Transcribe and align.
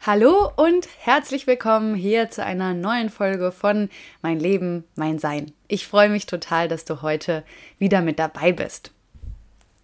Hallo 0.00 0.52
und 0.54 0.88
herzlich 1.00 1.48
willkommen 1.48 1.96
hier 1.96 2.30
zu 2.30 2.44
einer 2.44 2.72
neuen 2.72 3.10
Folge 3.10 3.50
von 3.50 3.90
Mein 4.22 4.38
Leben, 4.38 4.84
mein 4.94 5.18
Sein. 5.18 5.52
Ich 5.66 5.88
freue 5.88 6.08
mich 6.08 6.24
total, 6.24 6.68
dass 6.68 6.84
du 6.84 7.02
heute 7.02 7.42
wieder 7.80 8.00
mit 8.00 8.20
dabei 8.20 8.52
bist. 8.52 8.92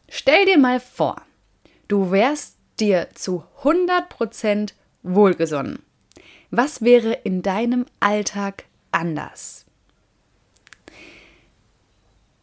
Stell 0.09 0.47
dir 0.47 0.57
mal 0.57 0.79
vor, 0.79 1.21
du 1.89 2.13
wärst 2.13 2.57
dir 2.79 3.09
zu 3.15 3.43
100% 3.65 4.73
wohlgesonnen. 5.03 5.81
Was 6.51 6.81
wäre 6.81 7.13
in 7.25 7.43
deinem 7.43 7.85
Alltag 7.99 8.67
anders? 8.93 9.67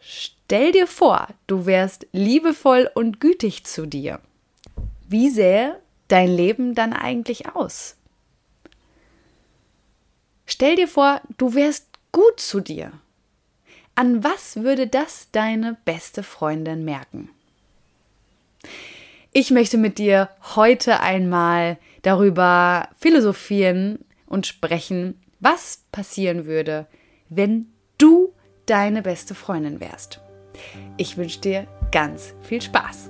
Stell 0.01 0.73
dir 0.73 0.87
vor, 0.87 1.29
du 1.47 1.65
wärst 1.65 2.05
liebevoll 2.11 2.91
und 2.93 3.21
gütig 3.21 3.63
zu 3.63 3.85
dir. 3.85 4.19
Wie 5.07 5.29
sähe 5.29 5.79
dein 6.11 6.29
Leben 6.29 6.75
dann 6.75 6.93
eigentlich 6.93 7.55
aus? 7.55 7.95
Stell 10.45 10.75
dir 10.75 10.87
vor, 10.87 11.21
du 11.37 11.55
wärst 11.55 11.87
gut 12.11 12.39
zu 12.39 12.59
dir. 12.59 12.91
An 13.95 14.23
was 14.23 14.57
würde 14.57 14.87
das 14.87 15.29
deine 15.31 15.77
beste 15.85 16.23
Freundin 16.23 16.83
merken? 16.83 17.29
Ich 19.33 19.51
möchte 19.51 19.77
mit 19.77 19.97
dir 19.97 20.29
heute 20.55 20.99
einmal 20.99 21.77
darüber 22.01 22.89
philosophieren 22.99 23.99
und 24.25 24.45
sprechen, 24.45 25.21
was 25.39 25.83
passieren 25.91 26.45
würde, 26.45 26.87
wenn 27.29 27.67
du 27.97 28.33
deine 28.65 29.01
beste 29.01 29.35
Freundin 29.35 29.79
wärst. 29.79 30.19
Ich 30.97 31.17
wünsche 31.17 31.39
dir 31.39 31.67
ganz 31.91 32.33
viel 32.41 32.61
Spaß. 32.61 33.09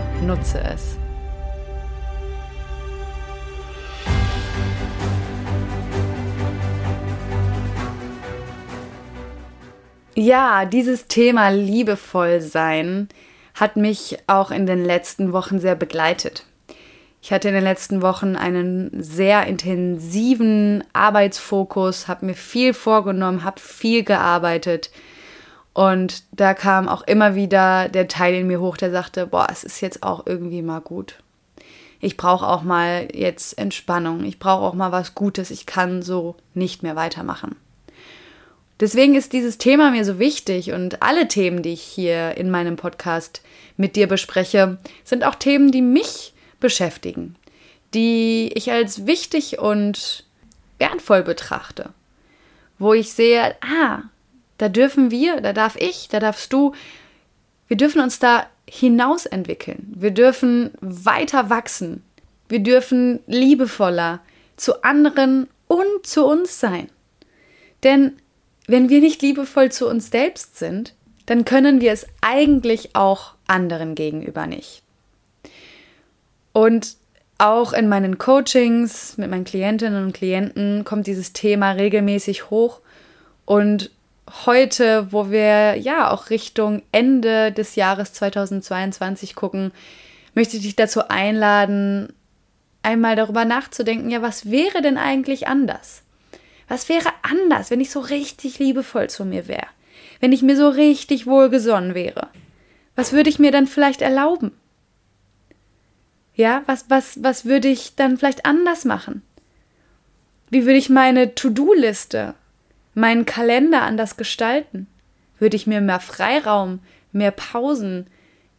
Nutze 0.21 0.61
es. 0.63 0.97
Ja, 10.13 10.65
dieses 10.65 11.07
Thema 11.07 11.49
liebevoll 11.49 12.41
sein 12.41 13.09
hat 13.55 13.77
mich 13.77 14.19
auch 14.27 14.51
in 14.51 14.65
den 14.65 14.85
letzten 14.85 15.33
Wochen 15.33 15.59
sehr 15.59 15.75
begleitet. 15.75 16.45
Ich 17.23 17.31
hatte 17.31 17.47
in 17.47 17.53
den 17.55 17.63
letzten 17.63 18.01
Wochen 18.01 18.35
einen 18.35 18.91
sehr 19.01 19.47
intensiven 19.47 20.83
Arbeitsfokus, 20.93 22.07
habe 22.07 22.27
mir 22.27 22.35
viel 22.35 22.73
vorgenommen, 22.73 23.43
habe 23.43 23.59
viel 23.59 24.03
gearbeitet 24.03 24.91
und 25.73 26.23
da 26.31 26.53
kam 26.53 26.89
auch 26.89 27.01
immer 27.03 27.35
wieder 27.35 27.87
der 27.89 28.07
Teil 28.07 28.35
in 28.35 28.47
mir 28.47 28.59
hoch, 28.59 28.77
der 28.77 28.91
sagte, 28.91 29.27
boah, 29.27 29.47
es 29.49 29.63
ist 29.63 29.81
jetzt 29.81 30.03
auch 30.03 30.25
irgendwie 30.25 30.61
mal 30.61 30.81
gut. 30.81 31.15
Ich 32.01 32.17
brauche 32.17 32.47
auch 32.47 32.63
mal 32.63 33.07
jetzt 33.13 33.57
Entspannung. 33.57 34.25
Ich 34.25 34.39
brauche 34.39 34.65
auch 34.65 34.73
mal 34.73 34.91
was 34.91 35.15
Gutes. 35.15 35.51
Ich 35.51 35.65
kann 35.65 36.01
so 36.01 36.35
nicht 36.53 36.83
mehr 36.83 36.95
weitermachen. 36.95 37.55
Deswegen 38.79 39.13
ist 39.13 39.31
dieses 39.31 39.59
Thema 39.59 39.91
mir 39.91 40.03
so 40.03 40.17
wichtig 40.17 40.71
und 40.71 41.03
alle 41.03 41.27
Themen, 41.27 41.61
die 41.61 41.73
ich 41.73 41.83
hier 41.83 42.35
in 42.35 42.49
meinem 42.49 42.75
Podcast 42.75 43.41
mit 43.77 43.95
dir 43.95 44.07
bespreche, 44.07 44.79
sind 45.03 45.23
auch 45.23 45.35
Themen, 45.35 45.71
die 45.71 45.83
mich 45.83 46.33
beschäftigen, 46.59 47.35
die 47.93 48.51
ich 48.55 48.71
als 48.71 49.05
wichtig 49.05 49.59
und 49.59 50.25
wertvoll 50.79 51.21
betrachte, 51.21 51.91
wo 52.79 52.93
ich 52.93 53.13
sehe, 53.13 53.55
ah, 53.61 54.01
da 54.61 54.69
dürfen 54.69 55.09
wir, 55.09 55.41
da 55.41 55.53
darf 55.53 55.75
ich, 55.75 56.07
da 56.07 56.19
darfst 56.19 56.53
du, 56.53 56.73
wir 57.67 57.77
dürfen 57.77 57.99
uns 57.99 58.19
da 58.19 58.45
hinaus 58.69 59.25
entwickeln. 59.25 59.91
Wir 59.95 60.11
dürfen 60.11 60.69
weiter 60.81 61.49
wachsen. 61.49 62.03
Wir 62.47 62.59
dürfen 62.59 63.21
liebevoller 63.25 64.19
zu 64.57 64.83
anderen 64.83 65.47
und 65.67 66.05
zu 66.05 66.25
uns 66.25 66.59
sein. 66.59 66.89
Denn 67.81 68.17
wenn 68.67 68.89
wir 68.89 68.99
nicht 68.99 69.23
liebevoll 69.23 69.71
zu 69.71 69.89
uns 69.89 70.11
selbst 70.11 70.59
sind, 70.59 70.93
dann 71.25 71.43
können 71.43 71.81
wir 71.81 71.91
es 71.91 72.05
eigentlich 72.21 72.95
auch 72.95 73.33
anderen 73.47 73.95
gegenüber 73.95 74.45
nicht. 74.45 74.83
Und 76.53 76.97
auch 77.39 77.73
in 77.73 77.89
meinen 77.89 78.19
Coachings 78.19 79.17
mit 79.17 79.31
meinen 79.31 79.45
Klientinnen 79.45 80.05
und 80.05 80.13
Klienten 80.13 80.85
kommt 80.85 81.07
dieses 81.07 81.33
Thema 81.33 81.71
regelmäßig 81.71 82.51
hoch 82.51 82.81
und 83.45 83.89
heute, 84.45 85.11
wo 85.11 85.29
wir 85.29 85.75
ja 85.75 86.11
auch 86.11 86.29
Richtung 86.29 86.81
Ende 86.91 87.51
des 87.51 87.75
Jahres 87.75 88.13
2022 88.13 89.35
gucken, 89.35 89.71
möchte 90.33 90.57
ich 90.57 90.63
dich 90.63 90.75
dazu 90.75 91.07
einladen, 91.09 92.13
einmal 92.83 93.15
darüber 93.15 93.45
nachzudenken, 93.45 94.09
ja, 94.09 94.21
was 94.21 94.49
wäre 94.49 94.81
denn 94.81 94.97
eigentlich 94.97 95.47
anders? 95.47 96.03
Was 96.67 96.89
wäre 96.89 97.09
anders, 97.21 97.69
wenn 97.69 97.81
ich 97.81 97.91
so 97.91 97.99
richtig 97.99 98.59
liebevoll 98.59 99.09
zu 99.09 99.25
mir 99.25 99.47
wäre? 99.47 99.67
Wenn 100.19 100.31
ich 100.31 100.41
mir 100.41 100.55
so 100.55 100.69
richtig 100.69 101.27
wohlgesonnen 101.27 101.93
wäre? 101.93 102.29
Was 102.95 103.11
würde 103.11 103.29
ich 103.29 103.39
mir 103.39 103.51
dann 103.51 103.67
vielleicht 103.67 104.01
erlauben? 104.01 104.51
Ja, 106.33 106.63
was, 106.65 106.89
was, 106.89 107.21
was 107.23 107.45
würde 107.45 107.67
ich 107.67 107.95
dann 107.95 108.17
vielleicht 108.17 108.45
anders 108.45 108.85
machen? 108.85 109.21
Wie 110.49 110.65
würde 110.65 110.77
ich 110.77 110.89
meine 110.89 111.35
To-Do-Liste 111.35 112.35
meinen 112.93 113.25
Kalender 113.25 113.81
anders 113.83 114.17
gestalten? 114.17 114.87
Würde 115.39 115.55
ich 115.55 115.67
mir 115.67 115.81
mehr 115.81 115.99
Freiraum, 115.99 116.79
mehr 117.11 117.31
Pausen, 117.31 118.07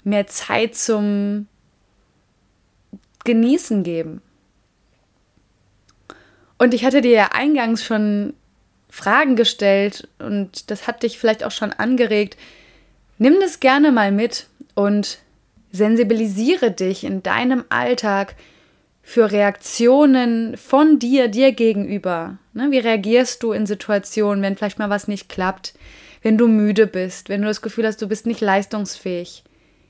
mehr 0.04 0.26
Zeit 0.26 0.75
zum 0.75 1.47
Genießen 3.25 3.82
geben? 3.82 4.21
Und 6.59 6.75
ich 6.75 6.84
hatte 6.84 7.00
dir 7.00 7.12
ja 7.12 7.28
eingangs 7.32 7.84
schon 7.84 8.34
Fragen 8.88 9.37
gestellt 9.37 10.09
und 10.19 10.71
das 10.71 10.87
hat 10.87 11.03
dich 11.03 11.19
vielleicht 11.19 11.44
auch 11.44 11.50
schon 11.50 11.72
angeregt. 11.72 12.37
Nimm 13.19 13.41
das 13.41 13.59
gerne 13.59 13.91
mal 13.91 14.12
mit 14.12 14.48
und 14.75 15.19
sensibilisiere 15.72 16.71
dich 16.71 17.04
in 17.04 17.22
deinem 17.22 17.65
Alltag 17.71 18.37
für 19.02 19.30
Reaktionen 19.30 20.56
von 20.56 20.98
dir, 20.98 21.28
dir 21.28 21.52
gegenüber. 21.52 22.38
Ne? 22.54 22.70
Wie 22.70 22.78
reagierst 22.78 23.42
du 23.42 23.52
in 23.52 23.66
Situationen, 23.66 24.42
wenn 24.42 24.56
vielleicht 24.56 24.78
mal 24.78 24.90
was 24.90 25.08
nicht 25.08 25.28
klappt, 25.28 25.74
wenn 26.22 26.38
du 26.38 26.46
müde 26.46 26.86
bist, 26.86 27.28
wenn 27.28 27.42
du 27.42 27.48
das 27.48 27.62
Gefühl 27.62 27.86
hast, 27.86 28.00
du 28.00 28.08
bist 28.08 28.26
nicht 28.26 28.41
leistungsfähig? 28.41 29.42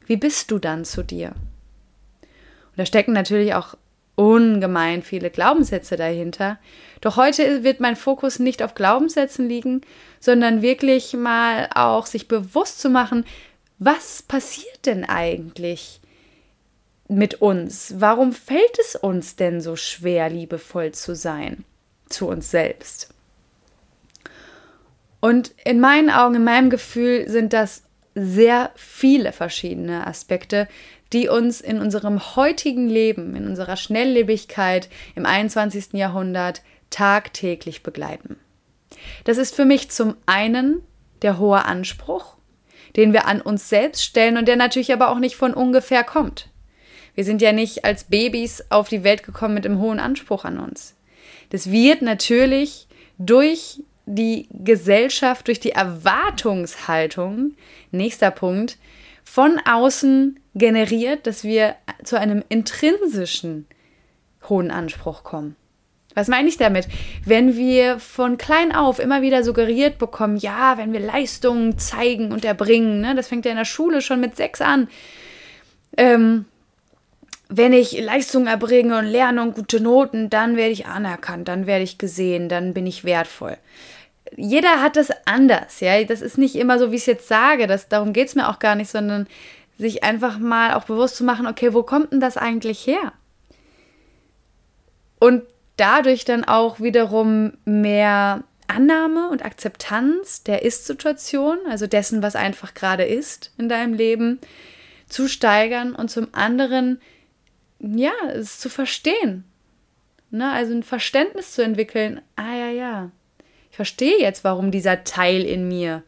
Wie 0.07 0.17
bist 0.17 0.51
du 0.51 0.59
dann 0.59 0.85
zu 0.85 1.03
dir? 1.03 1.29
Und 1.31 2.79
da 2.79 2.87
stecken 2.87 3.13
natürlich 3.13 3.55
auch 3.55 3.77
ungemein 4.15 5.03
viele 5.03 5.31
Glaubenssätze 5.31 5.97
dahinter. 5.97 6.59
Doch 7.01 7.17
heute 7.17 7.65
wird 7.65 7.81
mein 7.81 7.97
Fokus 7.97 8.39
nicht 8.39 8.63
auf 8.63 8.75
Glaubenssätzen 8.75 9.49
liegen, 9.49 9.83
sondern 10.21 10.63
wirklich 10.63 11.15
mal 11.15 11.69
auch 11.75 12.07
sich 12.07 12.29
bewusst 12.29 12.81
zu 12.81 12.91
machen, 12.91 13.25
was 13.79 14.23
passiert 14.23 14.87
denn 14.87 15.05
eigentlich, 15.05 16.01
mit 17.13 17.41
uns? 17.41 17.95
Warum 17.99 18.33
fällt 18.33 18.79
es 18.81 18.97
uns 18.97 19.37
denn 19.37 19.61
so 19.61 19.77
schwer, 19.77 20.29
liebevoll 20.29 20.93
zu 20.93 21.15
sein 21.15 21.65
zu 22.09 22.29
uns 22.29 22.51
selbst? 22.51 23.13
Und 25.21 25.55
in 25.65 25.81
meinen 25.81 26.11
Augen, 26.11 26.35
in 26.35 26.45
meinem 26.45 26.69
Gefühl 26.69 27.29
sind 27.29 27.53
das 27.53 27.85
sehr 28.15 28.73
viele 28.75 29.33
verschiedene 29.33 30.07
Aspekte, 30.07 30.69
die 31.13 31.29
uns 31.29 31.61
in 31.61 31.79
unserem 31.79 32.37
heutigen 32.37 32.89
Leben, 32.89 33.37
in 33.37 33.47
unserer 33.47 33.77
Schnelllebigkeit 33.77 34.89
im 35.15 35.27
21. 35.27 35.93
Jahrhundert 35.93 36.63
tagtäglich 36.91 37.83
begleiten. 37.83 38.37
Das 39.25 39.39
ist 39.39 39.55
für 39.55 39.65
mich 39.65 39.91
zum 39.91 40.17
einen 40.27 40.83
der 41.23 41.39
hohe 41.39 41.65
Anspruch, 41.65 42.37
den 42.97 43.13
wir 43.13 43.27
an 43.27 43.41
uns 43.41 43.69
selbst 43.69 44.05
stellen 44.05 44.37
und 44.37 44.49
der 44.49 44.57
natürlich 44.57 44.93
aber 44.93 45.11
auch 45.11 45.19
nicht 45.19 45.37
von 45.37 45.55
ungefähr 45.55 46.05
kommt. 46.05 46.49
Wir 47.15 47.25
sind 47.25 47.43
ja 47.43 47.53
nicht 47.53 47.85
als 47.85 48.05
Babys 48.05 48.65
auf 48.71 48.89
die 48.89 49.05
Welt 49.05 49.23
gekommen 49.23 49.55
mit 49.55 49.67
einem 49.67 49.79
hohen 49.79 50.01
Anspruch 50.01 50.45
an 50.45 50.59
uns. 50.59 50.95
Das 51.51 51.71
wird 51.71 52.03
natürlich 52.03 52.87
durch 53.19 53.83
die 54.07 54.49
Gesellschaft, 54.51 55.49
durch 55.49 55.61
die 55.61 55.73
Erwartungshaltung, 55.73 57.55
nächster 57.91 58.31
Punkt, 58.31 58.79
von 59.25 59.61
außen 59.65 60.41
generiert, 60.55 61.27
dass 61.27 61.45
wir 61.45 61.77
zu 62.03 62.19
einem 62.19 62.43
intrinsischen 62.49 63.67
hohen 64.49 64.71
Anspruch 64.71 65.23
kommen. 65.25 65.57
Was 66.15 66.29
meine 66.29 66.49
ich 66.49 66.59
damit? 66.59 66.89
Wenn 67.25 67.57
wir 67.57 67.99
von 67.99 68.37
klein 68.37 68.75
auf 68.75 68.99
immer 68.99 69.23
wieder 69.23 69.45
suggeriert 69.45 69.99
bekommen, 69.99 70.37
ja, 70.37 70.77
wenn 70.77 70.93
wir 70.93 71.01
Leistungen 71.01 71.79
zeigen 71.79 72.33
und 72.33 72.45
erbringen, 72.45 73.01
ne, 73.01 73.15
das 73.15 73.29
fängt 73.29 73.47
ja 73.47 73.53
in 73.53 73.57
der 73.57 73.65
Schule 73.65 74.03
schon 74.03 74.21
mit 74.21 74.37
sechs 74.37 74.61
an, 74.61 74.89
ähm, 75.97 76.45
wenn 77.49 77.73
ich 77.73 78.01
Leistungen 78.01 78.47
erbringe 78.47 78.99
und 78.99 79.07
lerne 79.07 79.43
und 79.43 79.55
gute 79.55 79.81
Noten, 79.81 80.31
dann 80.31 80.57
werde 80.57 80.73
ich 80.73 80.87
anerkannt, 80.87 81.49
dann 81.49 81.67
werde 81.67 81.85
ich 81.85 81.99
gesehen, 81.99 82.49
dann 82.49 82.73
bin 82.73 82.87
ich 82.87 83.05
wertvoll. 83.05 83.57
Jeder 84.37 84.81
hat 84.81 84.97
das 84.97 85.11
anders, 85.27 85.81
ja. 85.81 86.03
Das 86.05 86.23
ist 86.23 86.39
nicht 86.39 86.57
immer 86.57 86.79
so, 86.79 86.91
wie 86.91 86.97
ich 86.97 87.03
es 87.03 87.07
jetzt 87.07 87.29
sage. 87.29 87.67
Das, 87.67 87.89
darum 87.89 88.13
geht 88.13 88.29
es 88.29 88.35
mir 88.35 88.49
auch 88.49 88.59
gar 88.59 88.75
nicht, 88.75 88.91
sondern 88.91 89.27
sich 89.79 90.05
einfach 90.05 90.39
mal 90.39 90.75
auch 90.75 90.85
bewusst 90.85 91.17
zu 91.17 91.25
machen, 91.25 91.47
okay, 91.47 91.75
wo 91.75 91.83
kommt 91.83 92.13
denn 92.13 92.21
das 92.21 92.37
eigentlich 92.37 92.87
her? 92.87 93.13
Und 95.19 95.43
dadurch 95.77 96.25
dann 96.25 96.45
auch 96.45 96.81
wiederum 96.81 97.53
mehr 97.65 98.45
Annahme 98.69 99.29
und 99.29 99.45
Akzeptanz 99.45 100.43
der 100.45 100.63
Ist-Situation, 100.63 101.59
also 101.69 101.87
dessen, 101.87 102.23
was 102.23 102.37
einfach 102.37 102.75
gerade 102.75 103.05
ist 103.05 103.53
in 103.59 103.69
deinem 103.69 103.95
Leben, 103.95 104.41
zu 105.09 105.29
steigern 105.29 105.95
und 105.95 106.11
zum 106.11 106.29
anderen, 106.33 107.01
ja, 107.83 108.13
es 108.33 108.59
zu 108.59 108.69
verstehen. 108.69 109.45
Ne? 110.31 110.51
Also 110.51 110.73
ein 110.73 110.83
Verständnis 110.83 111.53
zu 111.53 111.63
entwickeln. 111.63 112.23
Ah 112.37 112.55
ja, 112.55 112.69
ja. 112.71 113.11
Ich 113.71 113.77
verstehe 113.77 114.21
jetzt, 114.21 114.45
warum 114.45 114.71
dieser 114.71 115.05
Teil 115.05 115.43
in 115.43 115.69
mir 115.69 116.03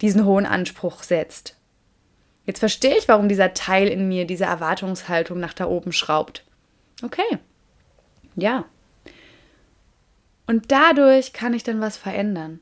diesen 0.00 0.24
hohen 0.24 0.46
Anspruch 0.46 1.02
setzt. 1.02 1.56
Jetzt 2.44 2.58
verstehe 2.58 2.96
ich, 2.96 3.08
warum 3.08 3.28
dieser 3.28 3.54
Teil 3.54 3.88
in 3.88 4.08
mir 4.08 4.26
diese 4.26 4.44
Erwartungshaltung 4.44 5.40
nach 5.40 5.52
da 5.52 5.66
oben 5.66 5.92
schraubt. 5.92 6.44
Okay. 7.02 7.38
Ja. 8.34 8.64
Und 10.46 10.70
dadurch 10.70 11.32
kann 11.32 11.54
ich 11.54 11.64
dann 11.64 11.80
was 11.80 11.96
verändern. 11.96 12.60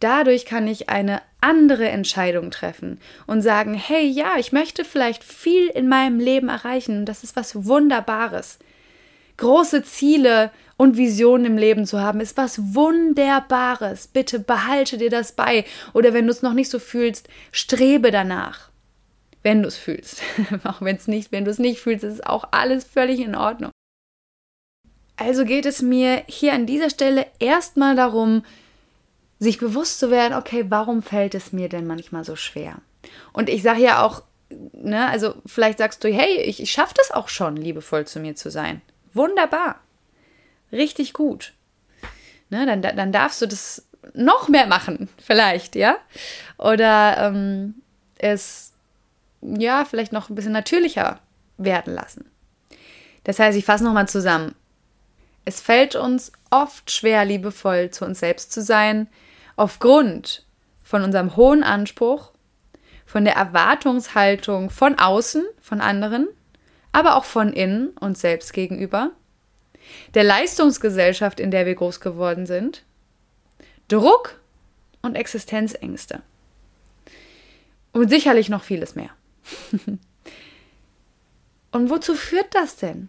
Dadurch 0.00 0.44
kann 0.44 0.66
ich 0.66 0.88
eine 0.88 1.20
andere 1.40 1.88
Entscheidung 1.88 2.50
treffen 2.50 3.00
und 3.26 3.42
sagen, 3.42 3.74
hey, 3.74 4.06
ja, 4.06 4.36
ich 4.38 4.52
möchte 4.52 4.84
vielleicht 4.84 5.22
viel 5.22 5.68
in 5.68 5.88
meinem 5.88 6.18
Leben 6.18 6.48
erreichen. 6.48 7.04
Das 7.06 7.22
ist 7.22 7.36
was 7.36 7.66
Wunderbares. 7.66 8.58
Große 9.36 9.84
Ziele 9.84 10.50
und 10.76 10.96
Visionen 10.96 11.46
im 11.46 11.58
Leben 11.58 11.86
zu 11.86 12.00
haben, 12.00 12.20
ist 12.20 12.36
was 12.36 12.74
Wunderbares. 12.74 14.08
Bitte 14.08 14.40
behalte 14.40 14.98
dir 14.98 15.10
das 15.10 15.32
bei. 15.32 15.64
Oder 15.92 16.12
wenn 16.12 16.26
du 16.26 16.32
es 16.32 16.42
noch 16.42 16.54
nicht 16.54 16.70
so 16.70 16.78
fühlst, 16.78 17.28
strebe 17.52 18.10
danach. 18.10 18.70
Wenn 19.42 19.62
du 19.62 19.68
es 19.68 19.76
fühlst. 19.76 20.22
auch 20.64 20.80
wenn 20.80 20.96
es 20.96 21.06
nicht, 21.06 21.30
wenn 21.30 21.44
du 21.44 21.50
es 21.50 21.58
nicht 21.58 21.80
fühlst, 21.80 22.04
ist 22.04 22.26
auch 22.26 22.48
alles 22.50 22.84
völlig 22.84 23.20
in 23.20 23.36
Ordnung. 23.36 23.70
Also 25.16 25.44
geht 25.44 25.66
es 25.66 25.82
mir 25.82 26.22
hier 26.26 26.52
an 26.52 26.66
dieser 26.66 26.90
Stelle 26.90 27.26
erstmal 27.40 27.96
darum, 27.96 28.44
sich 29.38 29.58
bewusst 29.58 29.98
zu 29.98 30.10
werden, 30.10 30.36
okay, 30.36 30.66
warum 30.68 31.02
fällt 31.02 31.34
es 31.34 31.52
mir 31.52 31.68
denn 31.68 31.86
manchmal 31.86 32.24
so 32.24 32.36
schwer? 32.36 32.76
Und 33.32 33.48
ich 33.48 33.62
sage 33.62 33.82
ja 33.82 34.02
auch, 34.02 34.22
ne, 34.72 35.08
also 35.08 35.34
vielleicht 35.46 35.78
sagst 35.78 36.02
du, 36.02 36.08
hey, 36.08 36.42
ich, 36.42 36.60
ich 36.60 36.72
schaffe 36.72 36.94
das 36.96 37.10
auch 37.10 37.28
schon, 37.28 37.56
liebevoll 37.56 38.06
zu 38.06 38.20
mir 38.20 38.34
zu 38.34 38.50
sein. 38.50 38.82
Wunderbar. 39.14 39.80
Richtig 40.72 41.12
gut. 41.12 41.54
Ne, 42.50 42.66
dann, 42.66 42.82
dann 42.82 43.12
darfst 43.12 43.40
du 43.42 43.46
das 43.46 43.86
noch 44.14 44.48
mehr 44.48 44.66
machen, 44.66 45.08
vielleicht, 45.24 45.76
ja? 45.76 45.98
Oder 46.56 47.18
ähm, 47.18 47.74
es, 48.16 48.72
ja, 49.42 49.84
vielleicht 49.84 50.12
noch 50.12 50.28
ein 50.28 50.34
bisschen 50.34 50.52
natürlicher 50.52 51.20
werden 51.58 51.94
lassen. 51.94 52.30
Das 53.24 53.38
heißt, 53.38 53.58
ich 53.58 53.64
fasse 53.64 53.84
nochmal 53.84 54.08
zusammen. 54.08 54.54
Es 55.44 55.60
fällt 55.60 55.94
uns 55.94 56.32
oft 56.50 56.90
schwer, 56.90 57.24
liebevoll 57.24 57.90
zu 57.90 58.04
uns 58.04 58.20
selbst 58.20 58.52
zu 58.52 58.62
sein, 58.62 59.08
aufgrund 59.58 60.46
von 60.82 61.02
unserem 61.02 61.36
hohen 61.36 61.62
Anspruch, 61.62 62.32
von 63.04 63.24
der 63.24 63.34
Erwartungshaltung 63.34 64.70
von 64.70 64.98
außen, 64.98 65.44
von 65.60 65.80
anderen, 65.80 66.28
aber 66.92 67.16
auch 67.16 67.24
von 67.24 67.52
innen 67.52 67.88
uns 67.98 68.20
selbst 68.20 68.52
gegenüber, 68.52 69.10
der 70.14 70.24
Leistungsgesellschaft, 70.24 71.40
in 71.40 71.50
der 71.50 71.66
wir 71.66 71.74
groß 71.74 72.00
geworden 72.00 72.46
sind, 72.46 72.84
Druck 73.88 74.38
und 75.02 75.14
Existenzängste. 75.16 76.22
Und 77.92 78.10
sicherlich 78.10 78.48
noch 78.48 78.62
vieles 78.62 78.94
mehr. 78.94 79.10
und 81.72 81.90
wozu 81.90 82.14
führt 82.14 82.54
das 82.54 82.76
denn? 82.76 83.08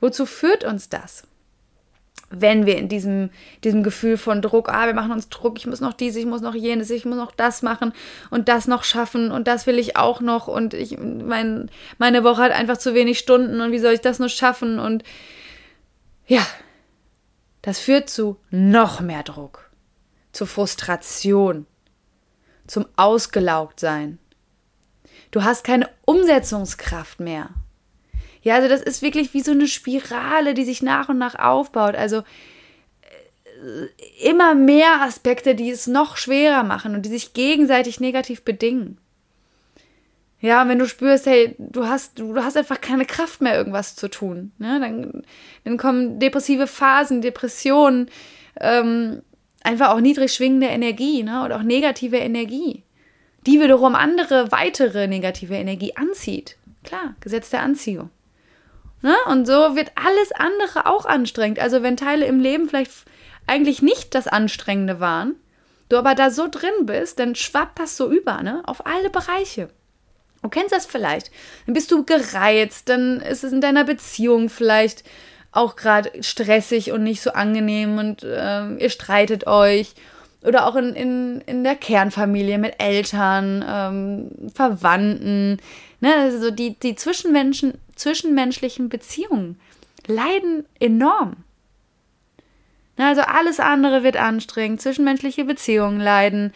Wozu 0.00 0.26
führt 0.26 0.64
uns 0.64 0.88
das? 0.90 1.26
Wenn 2.30 2.66
wir 2.66 2.76
in 2.76 2.88
diesem, 2.88 3.30
diesem 3.62 3.82
Gefühl 3.82 4.16
von 4.16 4.42
Druck, 4.42 4.68
ah, 4.68 4.86
wir 4.86 4.94
machen 4.94 5.12
uns 5.12 5.28
Druck, 5.28 5.58
ich 5.58 5.66
muss 5.66 5.80
noch 5.80 5.92
dies, 5.92 6.16
ich 6.16 6.26
muss 6.26 6.40
noch 6.40 6.54
jenes, 6.54 6.90
ich 6.90 7.04
muss 7.04 7.16
noch 7.16 7.32
das 7.32 7.62
machen 7.62 7.92
und 8.30 8.48
das 8.48 8.66
noch 8.66 8.84
schaffen 8.84 9.30
und 9.30 9.46
das 9.46 9.66
will 9.66 9.78
ich 9.78 9.96
auch 9.96 10.20
noch 10.20 10.48
und 10.48 10.74
ich, 10.74 10.98
mein, 10.98 11.70
meine 11.98 12.24
Woche 12.24 12.42
hat 12.42 12.52
einfach 12.52 12.78
zu 12.78 12.94
wenig 12.94 13.18
Stunden 13.18 13.60
und 13.60 13.72
wie 13.72 13.78
soll 13.78 13.92
ich 13.92 14.00
das 14.00 14.18
nur 14.18 14.28
schaffen 14.28 14.78
und 14.78 15.04
ja, 16.26 16.44
das 17.62 17.78
führt 17.78 18.10
zu 18.10 18.36
noch 18.50 19.00
mehr 19.00 19.22
Druck, 19.22 19.70
zu 20.32 20.46
Frustration, 20.46 21.66
zum 22.66 22.86
Ausgelaugtsein. 22.96 24.18
Du 25.30 25.44
hast 25.44 25.64
keine 25.64 25.88
Umsetzungskraft 26.04 27.20
mehr. 27.20 27.50
Ja, 28.46 28.54
also 28.54 28.68
das 28.68 28.80
ist 28.80 29.02
wirklich 29.02 29.34
wie 29.34 29.40
so 29.40 29.50
eine 29.50 29.66
Spirale, 29.66 30.54
die 30.54 30.64
sich 30.64 30.80
nach 30.80 31.08
und 31.08 31.18
nach 31.18 31.34
aufbaut. 31.34 31.96
Also 31.96 32.18
äh, 32.18 34.24
immer 34.24 34.54
mehr 34.54 35.02
Aspekte, 35.02 35.56
die 35.56 35.68
es 35.68 35.88
noch 35.88 36.16
schwerer 36.16 36.62
machen 36.62 36.94
und 36.94 37.02
die 37.02 37.08
sich 37.08 37.32
gegenseitig 37.32 37.98
negativ 37.98 38.44
bedingen. 38.44 38.98
Ja, 40.40 40.68
wenn 40.68 40.78
du 40.78 40.86
spürst, 40.86 41.26
hey, 41.26 41.56
du 41.58 41.88
hast, 41.88 42.20
du 42.20 42.36
hast 42.36 42.56
einfach 42.56 42.80
keine 42.80 43.04
Kraft 43.04 43.40
mehr, 43.40 43.56
irgendwas 43.56 43.96
zu 43.96 44.06
tun. 44.06 44.52
Ne? 44.58 44.78
Dann, 44.78 45.24
dann 45.64 45.76
kommen 45.76 46.20
depressive 46.20 46.68
Phasen, 46.68 47.22
Depressionen, 47.22 48.08
ähm, 48.60 49.22
einfach 49.64 49.88
auch 49.88 50.00
niedrig 50.00 50.32
schwingende 50.32 50.68
Energie 50.68 51.24
ne? 51.24 51.44
oder 51.44 51.56
auch 51.56 51.64
negative 51.64 52.18
Energie, 52.18 52.84
die 53.44 53.60
wiederum 53.60 53.96
andere, 53.96 54.52
weitere 54.52 55.08
negative 55.08 55.56
Energie 55.56 55.96
anzieht. 55.96 56.56
Klar, 56.84 57.16
Gesetz 57.18 57.50
der 57.50 57.62
Anziehung. 57.62 58.10
Ne? 59.02 59.14
Und 59.26 59.46
so 59.46 59.76
wird 59.76 59.92
alles 59.94 60.32
andere 60.32 60.86
auch 60.86 61.06
anstrengend. 61.06 61.58
Also 61.58 61.82
wenn 61.82 61.96
Teile 61.96 62.26
im 62.26 62.40
Leben 62.40 62.68
vielleicht 62.68 62.90
eigentlich 63.46 63.82
nicht 63.82 64.14
das 64.14 64.26
Anstrengende 64.26 65.00
waren, 65.00 65.36
du 65.88 65.96
aber 65.96 66.14
da 66.14 66.30
so 66.30 66.48
drin 66.50 66.84
bist, 66.86 67.18
dann 67.18 67.34
schwappt 67.34 67.78
das 67.78 67.96
so 67.96 68.10
über, 68.10 68.42
ne? 68.42 68.62
Auf 68.66 68.86
alle 68.86 69.10
Bereiche. 69.10 69.68
Du 70.42 70.48
kennst 70.48 70.72
das 70.72 70.86
vielleicht. 70.86 71.30
Dann 71.66 71.74
bist 71.74 71.90
du 71.90 72.04
gereizt, 72.04 72.88
dann 72.88 73.20
ist 73.20 73.44
es 73.44 73.52
in 73.52 73.60
deiner 73.60 73.84
Beziehung 73.84 74.48
vielleicht 74.48 75.04
auch 75.52 75.74
gerade 75.74 76.22
stressig 76.22 76.92
und 76.92 77.02
nicht 77.02 77.20
so 77.20 77.32
angenehm 77.32 77.98
und 77.98 78.22
äh, 78.22 78.74
ihr 78.76 78.90
streitet 78.90 79.46
euch. 79.46 79.94
Oder 80.44 80.66
auch 80.66 80.76
in, 80.76 80.94
in, 80.94 81.40
in 81.46 81.64
der 81.64 81.74
Kernfamilie 81.74 82.58
mit 82.58 82.80
Eltern, 82.80 83.64
ähm, 83.68 84.50
Verwandten. 84.54 85.58
Ne? 86.06 86.14
Also 86.14 86.52
die, 86.52 86.78
die 86.78 86.94
Zwischenmenschen, 86.94 87.74
zwischenmenschlichen 87.96 88.88
Beziehungen 88.88 89.58
leiden 90.06 90.64
enorm. 90.78 91.38
Also 92.96 93.22
alles 93.22 93.58
andere 93.58 94.04
wird 94.04 94.16
anstrengend, 94.16 94.80
zwischenmenschliche 94.80 95.44
Beziehungen 95.44 95.98
leiden, 95.98 96.54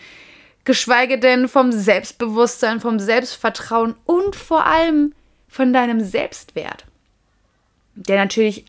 geschweige 0.64 1.18
denn 1.18 1.48
vom 1.48 1.72
Selbstbewusstsein, 1.72 2.80
vom 2.80 3.00
Selbstvertrauen 3.00 3.96
und 4.04 4.36
vor 4.36 4.66
allem 4.66 5.14
von 5.48 5.72
deinem 5.72 5.98
Selbstwert, 5.98 6.84
der 7.96 8.18
natürlich 8.18 8.66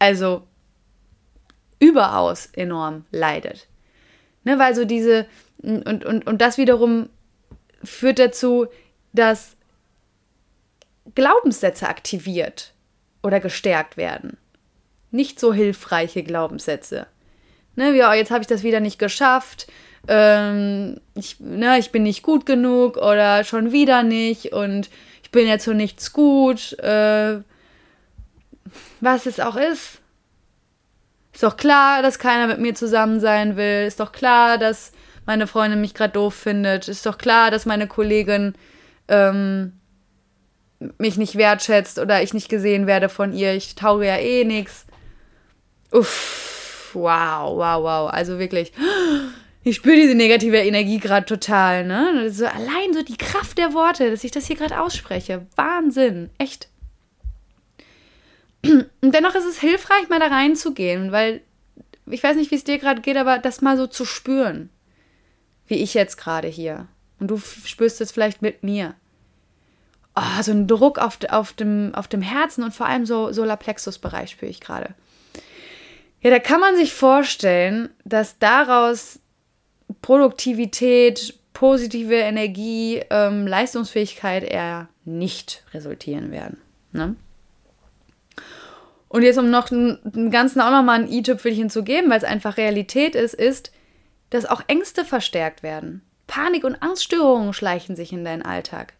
also 0.00 0.42
überaus 1.78 2.46
enorm 2.46 3.04
leidet. 3.12 3.68
Ne, 4.42 4.58
weil 4.58 4.74
so 4.74 4.84
diese, 4.84 5.26
und, 5.62 6.04
und, 6.04 6.26
und 6.26 6.40
das 6.40 6.58
wiederum 6.58 7.10
führt 7.84 8.18
dazu, 8.18 8.66
dass 9.12 9.56
Glaubenssätze 11.14 11.88
aktiviert 11.88 12.72
oder 13.22 13.40
gestärkt 13.40 13.96
werden. 13.96 14.36
Nicht 15.10 15.40
so 15.40 15.52
hilfreiche 15.52 16.22
Glaubenssätze. 16.22 17.06
Ne, 17.76 17.94
wie, 17.94 18.02
oh, 18.02 18.12
jetzt 18.12 18.30
habe 18.30 18.42
ich 18.42 18.46
das 18.46 18.62
wieder 18.62 18.80
nicht 18.80 18.98
geschafft, 18.98 19.66
ähm, 20.08 21.00
ich, 21.14 21.40
ne, 21.40 21.78
ich 21.78 21.92
bin 21.92 22.02
nicht 22.02 22.22
gut 22.22 22.46
genug 22.46 22.96
oder 22.96 23.44
schon 23.44 23.72
wieder 23.72 24.02
nicht 24.02 24.52
und 24.52 24.88
ich 25.22 25.30
bin 25.30 25.46
jetzt 25.46 25.64
für 25.64 25.74
nichts 25.74 26.12
gut. 26.12 26.78
Äh, 26.78 27.40
was 29.00 29.26
es 29.26 29.40
auch 29.40 29.56
ist. 29.56 29.98
Ist 31.32 31.42
doch 31.42 31.56
klar, 31.56 32.02
dass 32.02 32.18
keiner 32.18 32.46
mit 32.46 32.58
mir 32.58 32.74
zusammen 32.74 33.20
sein 33.20 33.56
will. 33.56 33.86
Ist 33.86 34.00
doch 34.00 34.12
klar, 34.12 34.58
dass 34.58 34.92
meine 35.26 35.46
Freundin 35.46 35.80
mich 35.80 35.94
gerade 35.94 36.12
doof 36.12 36.34
findet. 36.34 36.88
Ist 36.88 37.06
doch 37.06 37.18
klar, 37.18 37.50
dass 37.50 37.66
meine 37.66 37.86
Kollegin 37.86 38.54
ähm, 39.08 39.79
mich 40.98 41.16
nicht 41.16 41.36
wertschätzt 41.36 41.98
oder 41.98 42.22
ich 42.22 42.34
nicht 42.34 42.48
gesehen 42.48 42.86
werde 42.86 43.08
von 43.08 43.32
ihr. 43.32 43.54
Ich 43.54 43.74
tauge 43.74 44.06
ja 44.06 44.16
eh 44.16 44.44
nichts. 44.44 44.86
Uff, 45.92 46.90
wow, 46.94 47.56
wow, 47.56 47.82
wow. 47.82 48.10
Also 48.12 48.38
wirklich, 48.38 48.72
ich 49.62 49.76
spüre 49.76 49.96
diese 49.96 50.14
negative 50.14 50.56
Energie 50.56 50.98
gerade 50.98 51.26
total, 51.26 51.84
ne? 51.86 52.30
So, 52.30 52.46
allein 52.46 52.94
so 52.94 53.02
die 53.02 53.18
Kraft 53.18 53.58
der 53.58 53.74
Worte, 53.74 54.10
dass 54.10 54.24
ich 54.24 54.30
das 54.30 54.46
hier 54.46 54.56
gerade 54.56 54.80
ausspreche. 54.80 55.46
Wahnsinn, 55.56 56.30
echt. 56.38 56.68
Und 58.62 59.14
dennoch 59.14 59.34
ist 59.34 59.46
es 59.46 59.58
hilfreich, 59.58 60.08
mal 60.08 60.20
da 60.20 60.26
reinzugehen, 60.26 61.12
weil 61.12 61.42
ich 62.06 62.22
weiß 62.22 62.36
nicht, 62.36 62.50
wie 62.50 62.56
es 62.56 62.64
dir 62.64 62.78
gerade 62.78 63.00
geht, 63.00 63.16
aber 63.16 63.38
das 63.38 63.60
mal 63.60 63.76
so 63.76 63.86
zu 63.86 64.04
spüren, 64.04 64.70
wie 65.66 65.76
ich 65.76 65.94
jetzt 65.94 66.16
gerade 66.16 66.48
hier. 66.48 66.88
Und 67.18 67.28
du 67.28 67.38
spürst 67.38 68.00
es 68.00 68.12
vielleicht 68.12 68.42
mit 68.42 68.62
mir. 68.62 68.94
Oh, 70.16 70.42
so 70.42 70.50
ein 70.52 70.66
Druck 70.66 70.98
auf, 70.98 71.18
auf, 71.28 71.52
dem, 71.52 71.94
auf 71.94 72.08
dem 72.08 72.22
Herzen 72.22 72.64
und 72.64 72.74
vor 72.74 72.86
allem 72.86 73.06
so 73.06 73.32
Solarplexus-Bereich 73.32 74.30
spüre 74.30 74.50
ich 74.50 74.60
gerade. 74.60 74.94
Ja, 76.20 76.30
da 76.30 76.38
kann 76.38 76.60
man 76.60 76.76
sich 76.76 76.92
vorstellen, 76.92 77.88
dass 78.04 78.38
daraus 78.38 79.20
Produktivität, 80.02 81.34
positive 81.52 82.14
Energie, 82.14 83.02
ähm, 83.10 83.46
Leistungsfähigkeit 83.46 84.44
eher 84.44 84.88
nicht 85.04 85.64
resultieren 85.72 86.30
werden. 86.30 86.58
Ne? 86.92 87.16
Und 89.08 89.22
jetzt, 89.22 89.38
um 89.38 89.50
noch 89.50 89.68
dem 89.68 90.30
Ganzen 90.30 90.60
auch 90.60 90.70
nochmal 90.70 91.00
ein 91.00 91.10
i-Tüpfelchen 91.10 91.68
zu 91.68 91.82
geben, 91.82 92.10
weil 92.10 92.18
es 92.18 92.24
einfach 92.24 92.56
Realität 92.56 93.14
ist, 93.14 93.34
ist, 93.34 93.72
dass 94.30 94.46
auch 94.46 94.62
Ängste 94.68 95.04
verstärkt 95.04 95.62
werden. 95.62 96.02
Panik- 96.28 96.62
und 96.62 96.80
Angststörungen 96.80 97.52
schleichen 97.52 97.96
sich 97.96 98.12
in 98.12 98.24
deinen 98.24 98.42
Alltag. 98.42 98.94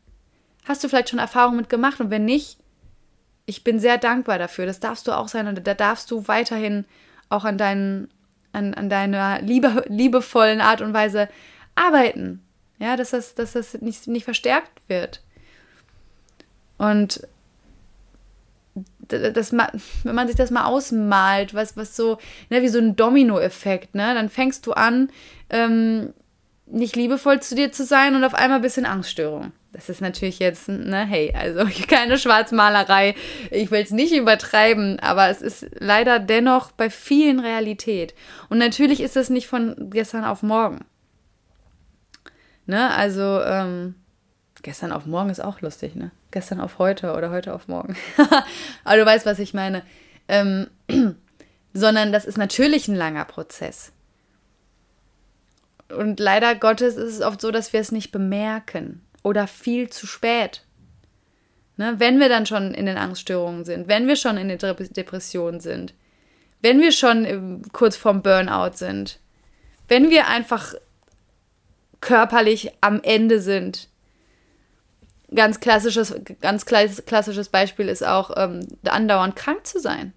Hast 0.65 0.85
du 0.85 0.89
vielleicht 0.89 1.11
schon 1.11 1.19
Erfahrungen 1.19 1.57
mit 1.57 1.69
gemacht? 1.69 2.01
Und 2.01 2.11
wenn 2.11 2.25
nicht, 2.25 2.59
ich 3.47 3.65
bin 3.65 3.81
sehr 3.81 3.99
dankbar 3.99 4.39
dafür. 4.39 4.67
Das 4.67 4.81
darfst 4.81 5.07
du 5.09 5.13
auch 5.13 5.29
sein 5.29 5.49
und 5.49 5.67
da 5.67 5.75
darfst 5.75 6.11
du 6.11 6.29
weiterhin 6.29 6.85
auch 7.29 7.45
an, 7.45 7.59
deinen, 7.59 8.09
an, 8.53 8.75
an 8.75 8.89
deiner 8.89 9.41
liebe, 9.41 9.85
liebevollen 9.89 10.61
Art 10.61 10.81
und 10.81 10.95
Weise 10.95 11.29
arbeiten. 11.75 12.43
Ja, 12.79 12.97
dass 12.97 13.11
das, 13.11 13.35
dass 13.35 13.53
das 13.53 13.75
nicht, 13.81 14.07
nicht 14.07 14.25
verstärkt 14.25 14.81
wird. 14.89 15.23
Und 16.79 17.27
das, 19.09 19.53
wenn 19.53 20.15
man 20.15 20.29
sich 20.29 20.37
das 20.37 20.51
mal 20.51 20.65
ausmalt, 20.65 21.53
was, 21.53 21.77
was 21.77 21.97
so, 21.97 22.19
ne, 22.49 22.63
wie 22.63 22.69
so 22.69 22.79
ein 22.79 22.97
Domino-Effekt, 22.97 23.95
ne, 23.95 24.15
dann 24.15 24.29
fängst 24.29 24.67
du 24.67 24.73
an, 24.73 25.11
ähm, 25.51 26.15
nicht 26.67 26.97
liebevoll 26.97 27.41
zu 27.41 27.55
dir 27.55 27.73
zu 27.73 27.85
sein 27.85 28.15
und 28.15 28.25
auf 28.25 28.35
einmal 28.35 28.61
ein 28.61 28.63
bisschen 28.63 28.87
Angststörung. 28.87 29.53
Das 29.73 29.89
ist 29.89 30.01
natürlich 30.01 30.41
jetzt, 30.41 30.69
ne, 30.69 31.07
hey, 31.07 31.33
also 31.35 31.65
keine 31.89 32.19
Schwarzmalerei. 32.19 33.15
Ich 33.51 33.71
will 33.71 33.83
es 33.83 33.91
nicht 33.91 34.15
übertreiben, 34.15 34.99
aber 35.01 35.29
es 35.29 35.43
ist 35.43 35.67
leider 35.79 36.19
dennoch 36.19 36.73
bei 36.73 36.91
vielen 36.91 37.39
Realität. 37.41 38.15
Und 38.49 38.59
natürlich 38.59 39.01
ist 39.01 39.17
es 39.17 39.31
nicht 39.31 39.47
von 39.47 39.91
gestern 39.91 40.25
auf 40.25 40.43
morgen. 40.43 40.85
Ne, 42.67 42.91
also, 42.91 43.41
ähm, 43.43 43.95
gestern 44.63 44.93
auf 44.93 45.07
morgen 45.07 45.31
ist 45.31 45.43
auch 45.43 45.61
lustig, 45.61 45.95
ne? 45.95 46.11
Gestern 46.31 46.61
auf 46.61 46.79
heute 46.79 47.15
oder 47.15 47.31
heute 47.31 47.55
auf 47.55 47.67
morgen. 47.67 47.97
aber 48.85 48.97
du 48.97 49.07
weißt, 49.07 49.27
was 49.27 49.39
ich 49.39 49.55
meine. 49.55 49.83
Ähm, 50.29 50.69
sondern 51.73 52.13
das 52.13 52.25
ist 52.25 52.39
natürlich 52.39 52.89
ein 52.89 52.97
langer 52.97 53.25
Prozess. 53.25 53.93
Und 55.89 56.21
leider 56.21 56.55
Gottes 56.55 56.97
ist 56.97 57.15
es 57.15 57.21
oft 57.21 57.41
so, 57.41 57.51
dass 57.51 57.73
wir 57.73 57.81
es 57.81 57.91
nicht 57.91 58.13
bemerken 58.13 59.03
oder 59.23 59.47
viel 59.47 59.91
zu 59.91 60.07
spät. 60.07 60.65
Ne? 61.77 61.95
Wenn 61.99 62.21
wir 62.21 62.29
dann 62.29 62.47
schon 62.47 62.75
in 62.75 62.87
den 62.87 62.97
Angststörungen 62.97 63.65
sind, 63.65 63.89
wenn 63.89 64.07
wir 64.07 64.17
schon 64.17 64.37
in 64.37 64.49
der 64.49 64.75
Depression 64.75 65.61
sind, 65.61 65.95
wenn 66.63 66.81
wir 66.81 66.93
schon 66.93 67.25
ähm, 67.25 67.63
kurz 67.73 67.97
vorm 67.97 68.23
Burnout 68.23 68.77
sind, 68.77 69.19
wenn 69.89 70.11
wir 70.11 70.29
einfach 70.29 70.75
körperlich 72.01 72.73
am 72.81 73.01
Ende 73.03 73.41
sind. 73.41 73.89
Ganz 75.35 75.61
klassisches, 75.61 76.15
ganz 76.41 76.67
klassisches 76.67 77.49
Beispiel 77.49 77.89
ist 77.89 78.05
auch 78.05 78.33
ähm, 78.37 78.67
andauernd 78.85 79.37
krank 79.37 79.67
zu 79.67 79.79
sein. 79.79 80.13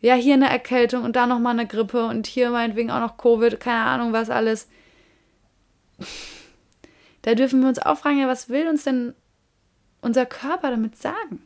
Ja, 0.00 0.14
hier 0.14 0.34
eine 0.34 0.50
Erkältung 0.50 1.02
und 1.02 1.16
da 1.16 1.26
nochmal 1.26 1.54
eine 1.54 1.66
Grippe 1.66 2.06
und 2.06 2.26
hier 2.26 2.50
meinetwegen 2.50 2.90
auch 2.90 3.00
noch 3.00 3.16
Covid, 3.16 3.58
keine 3.58 3.84
Ahnung 3.84 4.12
was 4.12 4.30
alles. 4.30 4.68
Da 7.24 7.34
dürfen 7.34 7.62
wir 7.62 7.70
uns 7.70 7.78
auch 7.78 7.96
fragen, 7.96 8.18
ja, 8.18 8.28
was 8.28 8.50
will 8.50 8.68
uns 8.68 8.84
denn 8.84 9.14
unser 10.02 10.26
Körper 10.26 10.68
damit 10.68 10.98
sagen? 10.98 11.42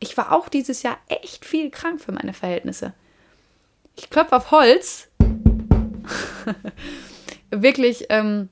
Ich 0.00 0.16
war 0.16 0.32
auch 0.32 0.48
dieses 0.48 0.82
Jahr 0.82 0.96
echt 1.08 1.44
viel 1.44 1.68
krank 1.70 2.00
für 2.00 2.10
meine 2.10 2.32
Verhältnisse. 2.32 2.94
Ich 3.96 4.08
klopfe 4.08 4.34
auf 4.34 4.50
Holz. 4.50 5.08
Wirklich, 7.50 8.06
ähm, 8.08 8.48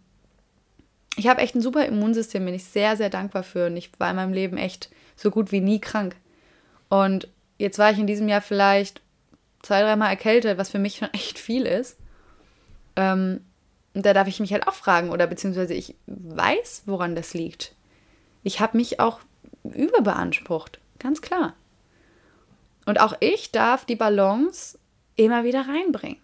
ich 1.16 1.26
habe 1.26 1.40
echt 1.40 1.54
ein 1.54 1.62
super 1.62 1.86
Immunsystem, 1.86 2.44
bin 2.44 2.52
ich 2.52 2.64
sehr, 2.64 2.98
sehr 2.98 3.08
dankbar 3.08 3.44
für. 3.44 3.68
Und 3.68 3.78
ich 3.78 3.90
war 3.98 4.10
in 4.10 4.16
meinem 4.16 4.34
Leben 4.34 4.58
echt 4.58 4.90
so 5.16 5.30
gut 5.30 5.52
wie 5.52 5.60
nie 5.60 5.80
krank. 5.80 6.16
Und 6.90 7.28
jetzt 7.56 7.78
war 7.78 7.92
ich 7.92 7.98
in 7.98 8.06
diesem 8.06 8.28
Jahr 8.28 8.42
vielleicht 8.42 9.00
zwei, 9.62 9.80
dreimal 9.80 10.10
erkältet, 10.10 10.58
was 10.58 10.68
für 10.68 10.78
mich 10.78 10.96
schon 10.96 11.14
echt 11.14 11.38
viel 11.38 11.64
ist. 11.64 11.96
Ähm, 12.94 13.40
und 13.94 14.06
da 14.06 14.14
darf 14.14 14.28
ich 14.28 14.40
mich 14.40 14.52
halt 14.52 14.66
auch 14.66 14.74
fragen, 14.74 15.10
oder 15.10 15.26
beziehungsweise 15.26 15.74
ich 15.74 15.94
weiß, 16.06 16.82
woran 16.86 17.14
das 17.14 17.34
liegt. 17.34 17.74
Ich 18.42 18.60
habe 18.60 18.76
mich 18.76 19.00
auch 19.00 19.20
überbeansprucht, 19.64 20.80
ganz 20.98 21.20
klar. 21.20 21.54
Und 22.86 23.00
auch 23.00 23.14
ich 23.20 23.52
darf 23.52 23.84
die 23.84 23.96
Balance 23.96 24.78
immer 25.16 25.44
wieder 25.44 25.68
reinbringen. 25.68 26.18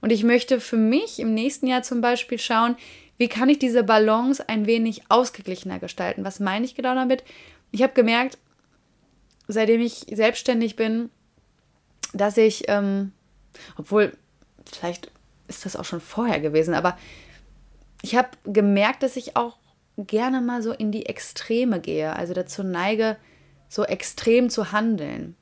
Und 0.00 0.10
ich 0.10 0.24
möchte 0.24 0.60
für 0.60 0.76
mich 0.76 1.20
im 1.20 1.32
nächsten 1.32 1.66
Jahr 1.66 1.82
zum 1.82 2.00
Beispiel 2.00 2.38
schauen, 2.38 2.76
wie 3.18 3.28
kann 3.28 3.48
ich 3.48 3.58
diese 3.58 3.84
Balance 3.84 4.48
ein 4.48 4.66
wenig 4.66 5.02
ausgeglichener 5.08 5.78
gestalten. 5.78 6.24
Was 6.24 6.40
meine 6.40 6.64
ich 6.64 6.74
genau 6.74 6.94
damit? 6.94 7.22
Ich 7.70 7.82
habe 7.82 7.92
gemerkt, 7.92 8.36
seitdem 9.48 9.80
ich 9.80 10.06
selbstständig 10.12 10.76
bin, 10.76 11.10
dass 12.12 12.36
ich, 12.36 12.64
ähm, 12.68 13.12
obwohl 13.76 14.16
vielleicht 14.70 15.10
ist 15.56 15.66
das 15.66 15.76
auch 15.76 15.84
schon 15.84 16.00
vorher 16.00 16.40
gewesen, 16.40 16.74
aber 16.74 16.96
ich 18.02 18.16
habe 18.16 18.28
gemerkt, 18.44 19.02
dass 19.02 19.16
ich 19.16 19.36
auch 19.36 19.56
gerne 19.96 20.40
mal 20.40 20.62
so 20.62 20.72
in 20.72 20.90
die 20.92 21.06
Extreme 21.06 21.80
gehe, 21.80 22.14
also 22.14 22.34
dazu 22.34 22.62
neige, 22.62 23.16
so 23.68 23.84
extrem 23.84 24.50
zu 24.50 24.72
handeln. 24.72 25.36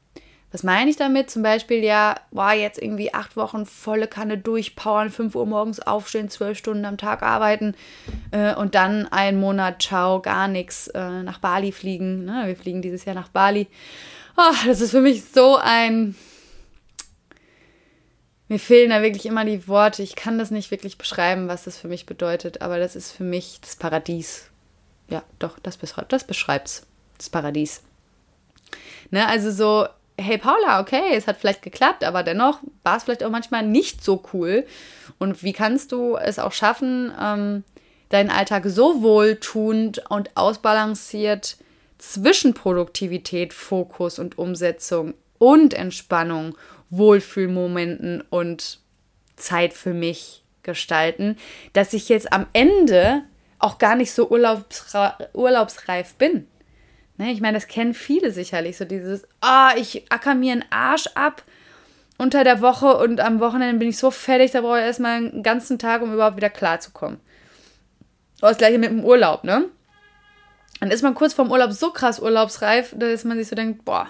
Was 0.53 0.65
meine 0.65 0.91
ich 0.91 0.97
damit? 0.97 1.31
Zum 1.31 1.43
Beispiel 1.43 1.85
ja, 1.85 2.17
boah, 2.33 2.53
jetzt 2.53 2.83
irgendwie 2.83 3.15
acht 3.15 3.37
Wochen 3.37 3.67
volle 3.67 4.09
Kanne 4.09 4.37
durchpowern, 4.37 5.11
5 5.11 5.35
Uhr 5.37 5.47
morgens 5.47 5.79
aufstehen, 5.79 6.29
zwölf 6.29 6.59
Stunden 6.59 6.85
am 6.85 6.97
Tag 6.97 7.23
arbeiten 7.23 7.77
äh, 8.33 8.55
und 8.55 8.75
dann 8.75 9.07
einen 9.07 9.39
Monat, 9.39 9.81
ciao, 9.81 10.21
gar 10.21 10.49
nichts, 10.49 10.89
äh, 10.89 11.23
nach 11.23 11.39
Bali 11.39 11.71
fliegen. 11.71 12.25
Ne? 12.25 12.43
Wir 12.47 12.57
fliegen 12.57 12.83
dieses 12.83 13.05
Jahr 13.05 13.15
nach 13.15 13.29
Bali. 13.29 13.69
Oh, 14.37 14.55
das 14.67 14.81
ist 14.81 14.91
für 14.91 15.01
mich 15.01 15.25
so 15.25 15.57
ein 15.57 16.17
mir 18.51 18.59
fehlen 18.59 18.91
da 18.91 19.01
wirklich 19.01 19.27
immer 19.27 19.45
die 19.45 19.69
Worte. 19.69 20.03
Ich 20.03 20.17
kann 20.17 20.37
das 20.37 20.51
nicht 20.51 20.73
wirklich 20.73 20.99
beschreiben, 20.99 21.47
was 21.47 21.65
das 21.65 21.79
für 21.79 21.87
mich 21.87 22.05
bedeutet, 22.05 22.63
aber 22.63 22.81
das 22.81 22.97
ist 22.97 23.13
für 23.13 23.23
mich 23.23 23.61
das 23.61 23.77
Paradies. 23.77 24.51
Ja, 25.09 25.23
doch, 25.39 25.61
das, 25.61 25.77
beschreibt, 25.77 26.27
beschreibt's. 26.27 26.85
Das 27.17 27.31
Paradies. 27.31 27.83
Ne, 29.13 29.29
also 29.29 29.53
so, 29.53 29.87
hey 30.19 30.37
Paula, 30.37 30.81
okay, 30.81 31.15
es 31.15 31.29
hat 31.29 31.37
vielleicht 31.37 31.63
geklappt, 31.63 32.03
aber 32.03 32.25
dennoch 32.25 32.59
war 32.83 32.97
es 32.97 33.05
vielleicht 33.05 33.23
auch 33.23 33.31
manchmal 33.31 33.65
nicht 33.65 34.03
so 34.03 34.21
cool. 34.33 34.67
Und 35.19 35.45
wie 35.45 35.53
kannst 35.53 35.93
du 35.93 36.17
es 36.17 36.41
auch 36.41 36.53
schaffen, 36.53 37.13
ähm, 37.21 37.63
deinen 38.09 38.31
Alltag 38.31 38.65
so 38.67 39.01
wohltuend 39.01 40.11
und 40.11 40.37
ausbalanciert 40.37 41.57
zwischen 41.99 42.55
Produktivität, 42.55 43.53
Fokus 43.53 44.19
und 44.19 44.39
Umsetzung 44.39 45.15
und 45.39 45.73
Entspannung 45.73 46.57
Wohlfühlmomenten 46.91 48.23
und 48.31 48.81
Zeit 49.37 49.73
für 49.73 49.95
mich 49.95 50.45
gestalten, 50.63 51.37
dass 51.73 51.93
ich 51.93 52.09
jetzt 52.09 52.33
am 52.33 52.47
Ende 52.53 53.23
auch 53.59 53.79
gar 53.79 53.95
nicht 53.95 54.13
so 54.13 54.29
urlaubsreif 54.31 56.15
bin. 56.15 56.47
Ne, 57.17 57.33
ich 57.33 57.41
meine, 57.41 57.57
das 57.57 57.69
kennen 57.69 57.95
viele 57.95 58.33
sicherlich, 58.33 58.77
so 58.77 58.85
dieses, 58.85 59.27
ah, 59.41 59.73
oh, 59.73 59.79
ich 59.79 60.11
acker 60.11 60.35
mir 60.35 60.53
einen 60.53 60.65
Arsch 60.71 61.07
ab 61.15 61.45
unter 62.17 62.45
der 62.45 62.61
Woche 62.61 62.97
und 62.97 63.21
am 63.21 63.41
Wochenende 63.41 63.79
bin 63.79 63.89
ich 63.89 63.99
so 63.99 64.11
fertig, 64.11 64.51
da 64.51 64.63
brauche 64.63 64.79
ich 64.79 64.85
erstmal 64.85 65.17
einen 65.17 65.43
ganzen 65.43 65.79
Tag, 65.79 66.03
um 66.03 66.13
überhaupt 66.13 66.37
wieder 66.37 66.51
klarzukommen. 66.51 67.21
Oder 68.41 68.51
das 68.51 68.59
gleiche 68.59 68.79
mit 68.79 68.91
dem 68.91 69.05
Urlaub, 69.05 69.45
ne? 69.45 69.67
Dann 70.81 70.91
ist 70.91 71.03
man 71.03 71.15
kurz 71.15 71.35
vorm 71.35 71.51
Urlaub 71.51 71.73
so 71.73 71.91
krass 71.91 72.21
urlaubsreif, 72.21 72.95
dass 72.97 73.25
man 73.25 73.37
sich 73.37 73.49
so 73.49 73.57
denkt, 73.57 73.85
boah, 73.85 74.09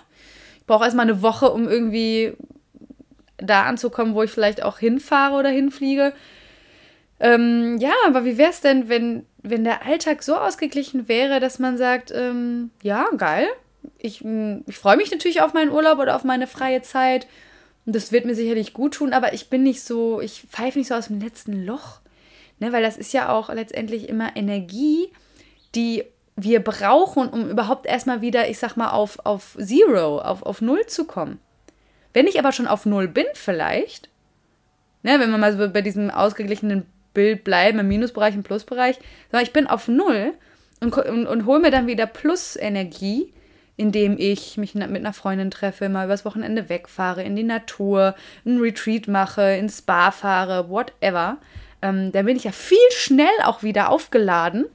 ich 0.58 0.66
brauche 0.66 0.84
erstmal 0.84 1.08
eine 1.08 1.20
Woche, 1.20 1.50
um 1.50 1.68
irgendwie 1.68 2.36
da 3.42 3.64
anzukommen, 3.64 4.14
wo 4.14 4.22
ich 4.22 4.30
vielleicht 4.30 4.62
auch 4.62 4.78
hinfahre 4.78 5.36
oder 5.36 5.50
hinfliege. 5.50 6.12
Ähm, 7.18 7.76
ja, 7.78 7.92
aber 8.06 8.24
wie 8.24 8.38
wäre 8.38 8.50
es 8.50 8.60
denn, 8.60 8.88
wenn, 8.88 9.26
wenn 9.42 9.64
der 9.64 9.84
Alltag 9.84 10.22
so 10.22 10.36
ausgeglichen 10.36 11.08
wäre, 11.08 11.38
dass 11.40 11.58
man 11.58 11.76
sagt, 11.76 12.12
ähm, 12.14 12.70
ja, 12.82 13.08
geil, 13.16 13.46
ich, 13.98 14.24
ich 14.66 14.78
freue 14.78 14.96
mich 14.96 15.10
natürlich 15.10 15.42
auf 15.42 15.52
meinen 15.52 15.70
Urlaub 15.70 15.98
oder 15.98 16.16
auf 16.16 16.24
meine 16.24 16.46
freie 16.46 16.82
Zeit 16.82 17.26
und 17.86 17.94
das 17.94 18.12
wird 18.12 18.24
mir 18.24 18.34
sicherlich 18.34 18.72
gut 18.72 18.94
tun, 18.94 19.12
aber 19.12 19.32
ich 19.32 19.50
bin 19.50 19.62
nicht 19.62 19.82
so, 19.82 20.20
ich 20.20 20.44
pfeife 20.48 20.78
nicht 20.78 20.88
so 20.88 20.94
aus 20.94 21.08
dem 21.08 21.20
letzten 21.20 21.64
Loch, 21.64 22.00
ne, 22.58 22.72
weil 22.72 22.82
das 22.82 22.96
ist 22.96 23.12
ja 23.12 23.30
auch 23.30 23.52
letztendlich 23.52 24.08
immer 24.08 24.36
Energie, 24.36 25.08
die 25.74 26.04
wir 26.36 26.60
brauchen, 26.60 27.28
um 27.28 27.50
überhaupt 27.50 27.86
erstmal 27.86 28.20
wieder, 28.20 28.48
ich 28.48 28.58
sag 28.58 28.76
mal, 28.76 28.90
auf, 28.90 29.18
auf 29.24 29.56
Zero, 29.58 30.20
auf, 30.20 30.42
auf 30.42 30.60
Null 30.60 30.86
zu 30.86 31.04
kommen. 31.04 31.38
Wenn 32.12 32.26
ich 32.26 32.38
aber 32.38 32.52
schon 32.52 32.66
auf 32.66 32.86
Null 32.86 33.08
bin, 33.08 33.26
vielleicht, 33.34 34.08
ne, 35.02 35.20
wenn 35.20 35.30
wir 35.30 35.38
mal 35.38 35.56
so 35.56 35.70
bei 35.70 35.82
diesem 35.82 36.10
ausgeglichenen 36.10 36.86
Bild 37.14 37.44
bleiben, 37.44 37.78
im 37.78 37.88
Minusbereich, 37.88 38.34
im 38.34 38.42
Plusbereich, 38.42 38.98
sondern 39.30 39.46
ich 39.46 39.52
bin 39.52 39.66
auf 39.66 39.88
Null 39.88 40.34
und, 40.80 40.96
und, 40.96 41.26
und 41.26 41.46
hole 41.46 41.60
mir 41.60 41.70
dann 41.70 41.86
wieder 41.86 42.06
Plus-Energie, 42.06 43.32
indem 43.76 44.16
ich 44.18 44.58
mich 44.58 44.74
mit 44.74 44.84
einer 44.84 45.12
Freundin 45.12 45.50
treffe, 45.50 45.88
mal 45.88 46.04
übers 46.04 46.24
Wochenende 46.24 46.68
wegfahre, 46.68 47.22
in 47.22 47.34
die 47.34 47.44
Natur, 47.44 48.14
ein 48.44 48.58
Retreat 48.58 49.08
mache, 49.08 49.56
ins 49.56 49.78
Spa 49.78 50.10
fahre, 50.10 50.68
whatever. 50.68 51.38
Ähm, 51.80 52.12
dann 52.12 52.26
bin 52.26 52.36
ich 52.36 52.44
ja 52.44 52.52
viel 52.52 52.78
schnell 52.90 53.28
auch 53.42 53.62
wieder 53.62 53.88
aufgeladen, 53.88 54.66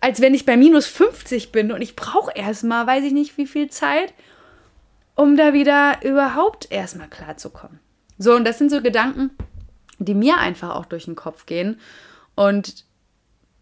als 0.00 0.20
wenn 0.20 0.34
ich 0.34 0.44
bei 0.44 0.56
minus 0.56 0.86
50 0.86 1.52
bin 1.52 1.70
und 1.70 1.82
ich 1.82 1.94
brauche 1.96 2.32
erstmal, 2.34 2.86
weiß 2.86 3.04
ich 3.04 3.12
nicht, 3.12 3.38
wie 3.38 3.46
viel 3.46 3.70
Zeit, 3.70 4.12
um 5.16 5.36
da 5.36 5.52
wieder 5.52 6.04
überhaupt 6.04 6.70
erstmal 6.70 7.08
klarzukommen. 7.08 7.80
So, 8.18 8.34
und 8.34 8.44
das 8.44 8.58
sind 8.58 8.70
so 8.70 8.80
Gedanken, 8.80 9.30
die 9.98 10.14
mir 10.14 10.38
einfach 10.38 10.76
auch 10.76 10.86
durch 10.86 11.06
den 11.06 11.16
Kopf 11.16 11.46
gehen. 11.46 11.80
Und 12.34 12.84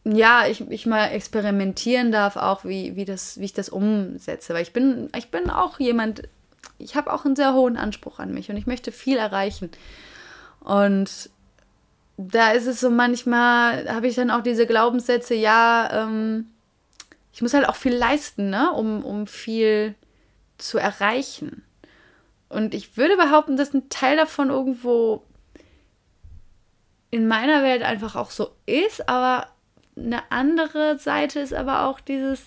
ja, 0.05 0.47
ich, 0.47 0.61
ich 0.71 0.85
mal 0.85 1.07
experimentieren 1.07 2.13
darf, 2.13 2.37
auch 2.37 2.65
wie, 2.65 2.97
wie, 2.97 3.05
das, 3.05 3.39
wie 3.39 3.45
ich 3.45 3.53
das 3.55 3.69
umsetze. 3.69 4.53
Weil 4.53 4.63
ich 4.63 4.73
bin, 4.73 5.09
ich 5.17 5.31
bin 5.31 5.49
auch 5.49 5.81
jemand, 5.81 6.25
ich 6.79 6.97
habe 6.97 7.13
auch 7.13 7.25
einen 7.25 7.37
sehr 7.37 7.55
hohen 7.55 7.77
Anspruch 7.77 8.19
an 8.19 8.35
mich 8.35 8.51
und 8.51 8.57
ich 8.57 8.67
möchte 8.67 8.93
viel 8.93 9.17
erreichen. 9.17 9.71
Und 10.61 11.31
da 12.17 12.51
ist 12.51 12.67
es 12.67 12.81
so 12.81 12.91
manchmal, 12.91 13.89
habe 13.89 14.09
ich 14.09 14.17
dann 14.17 14.31
auch 14.31 14.43
diese 14.43 14.67
Glaubenssätze, 14.67 15.35
ja, 15.35 16.05
ähm, 16.05 16.47
ich 17.33 17.43
muss 17.43 17.55
halt 17.55 17.69
auch 17.69 17.77
viel 17.77 17.95
leisten, 17.95 18.51
ne, 18.51 18.71
um, 18.73 19.05
um 19.05 19.27
viel 19.27 19.95
zu 20.65 20.79
erreichen. 20.79 21.63
Und 22.49 22.75
ich 22.75 22.97
würde 22.97 23.17
behaupten, 23.17 23.57
dass 23.57 23.75
ein 23.75 23.89
Teil 23.89 24.17
davon 24.17 24.51
irgendwo 24.51 25.25
in 27.11 27.29
meiner 27.29 27.63
Welt 27.63 27.83
einfach 27.83 28.17
auch 28.17 28.31
so 28.31 28.51
ist, 28.67 29.09
aber 29.09 29.49
eine 29.97 30.31
andere 30.33 30.99
Seite 30.99 31.41
ist 31.41 31.55
aber 31.55 31.87
auch 31.87 32.01
dieses, 32.01 32.43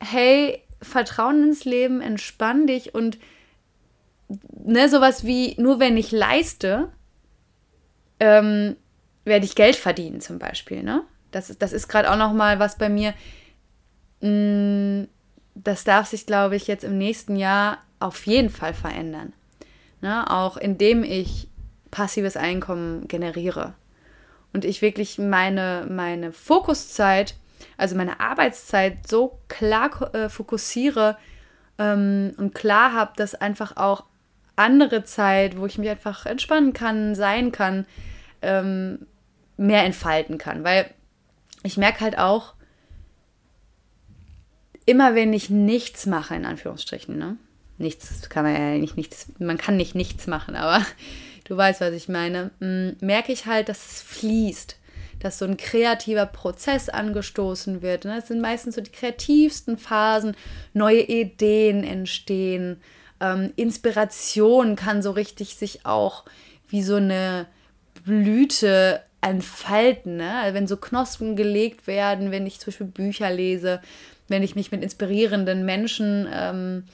hey, 0.00 0.62
Vertrauen 0.82 1.42
ins 1.42 1.64
Leben, 1.64 2.00
entspann 2.00 2.66
dich 2.66 2.94
und 2.94 3.18
ne, 4.28 4.88
sowas 4.88 5.24
wie, 5.24 5.54
nur 5.58 5.80
wenn 5.80 5.96
ich 5.96 6.12
leiste, 6.12 6.92
ähm, 8.20 8.76
werde 9.24 9.46
ich 9.46 9.56
Geld 9.56 9.76
verdienen 9.76 10.20
zum 10.20 10.38
Beispiel, 10.38 10.82
ne? 10.82 11.02
Das 11.32 11.50
ist, 11.50 11.60
das 11.60 11.72
ist 11.72 11.88
gerade 11.88 12.10
auch 12.10 12.16
noch 12.16 12.32
mal 12.32 12.60
was 12.60 12.78
bei 12.78 12.88
mir, 12.88 13.14
mh, 14.20 14.28
mm, 14.28 15.08
das 15.64 15.84
darf 15.84 16.06
sich, 16.06 16.26
glaube 16.26 16.56
ich, 16.56 16.66
jetzt 16.66 16.84
im 16.84 16.98
nächsten 16.98 17.36
Jahr 17.36 17.78
auf 17.98 18.26
jeden 18.26 18.50
Fall 18.50 18.74
verändern. 18.74 19.32
Ne? 20.00 20.30
Auch 20.30 20.56
indem 20.56 21.02
ich 21.02 21.48
passives 21.90 22.36
Einkommen 22.36 23.08
generiere 23.08 23.74
und 24.52 24.64
ich 24.64 24.82
wirklich 24.82 25.18
meine, 25.18 25.86
meine 25.88 26.32
Fokuszeit, 26.32 27.34
also 27.78 27.96
meine 27.96 28.20
Arbeitszeit 28.20 29.08
so 29.08 29.38
klar 29.48 30.14
äh, 30.14 30.28
fokussiere 30.28 31.16
ähm, 31.78 32.34
und 32.36 32.54
klar 32.54 32.92
habe, 32.92 33.12
dass 33.16 33.34
einfach 33.34 33.76
auch 33.76 34.04
andere 34.56 35.04
Zeit, 35.04 35.58
wo 35.58 35.66
ich 35.66 35.78
mich 35.78 35.88
einfach 35.88 36.26
entspannen 36.26 36.72
kann, 36.72 37.14
sein 37.14 37.52
kann, 37.52 37.86
ähm, 38.42 39.06
mehr 39.56 39.84
entfalten 39.84 40.38
kann. 40.38 40.64
Weil 40.64 40.90
ich 41.62 41.76
merke 41.76 42.00
halt 42.00 42.18
auch, 42.18 42.55
immer 44.86 45.14
wenn 45.14 45.32
ich 45.32 45.50
nichts 45.50 46.06
mache, 46.06 46.34
in 46.34 46.46
Anführungsstrichen, 46.46 47.18
ne? 47.18 47.36
Nichts 47.78 48.30
kann 48.30 48.44
man 48.44 48.54
ja 48.54 48.78
nicht 48.78 48.96
nichts, 48.96 49.26
man 49.38 49.58
kann 49.58 49.76
nicht 49.76 49.94
nichts 49.94 50.26
machen, 50.26 50.56
aber 50.56 50.84
du 51.44 51.56
weißt, 51.56 51.82
was 51.82 51.92
ich 51.92 52.08
meine, 52.08 52.50
mm, 52.60 53.04
merke 53.04 53.32
ich 53.32 53.44
halt, 53.44 53.68
dass 53.68 53.92
es 53.92 54.02
fließt, 54.02 54.76
dass 55.20 55.38
so 55.38 55.44
ein 55.44 55.56
kreativer 55.56 56.26
Prozess 56.26 56.88
angestoßen 56.88 57.82
wird. 57.82 58.04
Ne? 58.04 58.18
Es 58.18 58.28
sind 58.28 58.40
meistens 58.40 58.76
so 58.76 58.80
die 58.80 58.92
kreativsten 58.92 59.76
Phasen, 59.76 60.36
neue 60.72 61.02
Ideen 61.02 61.84
entstehen, 61.84 62.80
ähm, 63.20 63.52
Inspiration 63.56 64.76
kann 64.76 65.02
so 65.02 65.10
richtig 65.10 65.56
sich 65.56 65.86
auch 65.86 66.24
wie 66.68 66.82
so 66.82 66.96
eine 66.96 67.46
Blüte 68.04 69.02
entfalten. 69.20 70.16
Ne? 70.16 70.38
Also 70.38 70.54
wenn 70.54 70.66
so 70.66 70.76
Knospen 70.76 71.36
gelegt 71.36 71.86
werden, 71.86 72.30
wenn 72.30 72.46
ich 72.46 72.60
zum 72.60 72.66
Beispiel 72.66 72.86
Bücher 72.86 73.30
lese, 73.30 73.80
wenn 74.28 74.42
ich 74.42 74.56
mich 74.56 74.72
mit 74.72 74.82
inspirierenden 74.82 75.64
Menschen 75.64 76.28
ähm, 76.32 76.84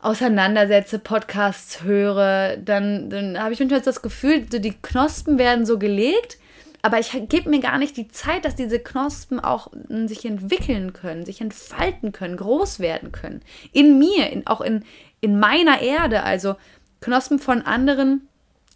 auseinandersetze, 0.00 0.98
Podcasts 0.98 1.82
höre, 1.82 2.56
dann, 2.56 3.10
dann 3.10 3.38
habe 3.42 3.52
ich 3.52 3.60
manchmal 3.60 3.80
das 3.80 4.02
Gefühl, 4.02 4.46
so 4.50 4.58
die 4.58 4.74
Knospen 4.82 5.38
werden 5.38 5.66
so 5.66 5.78
gelegt, 5.78 6.38
aber 6.82 6.98
ich 6.98 7.10
gebe 7.28 7.50
mir 7.50 7.60
gar 7.60 7.78
nicht 7.78 7.96
die 7.96 8.08
Zeit, 8.08 8.44
dass 8.44 8.56
diese 8.56 8.78
Knospen 8.78 9.38
auch 9.38 9.70
hm, 9.88 10.08
sich 10.08 10.24
entwickeln 10.24 10.92
können, 10.92 11.26
sich 11.26 11.40
entfalten 11.40 12.12
können, 12.12 12.36
groß 12.36 12.80
werden 12.80 13.12
können. 13.12 13.42
In 13.72 13.98
mir, 13.98 14.30
in, 14.30 14.46
auch 14.46 14.62
in, 14.62 14.84
in 15.20 15.38
meiner 15.38 15.82
Erde. 15.82 16.22
Also 16.22 16.56
Knospen 17.00 17.38
von 17.38 17.62
anderen 17.62 18.29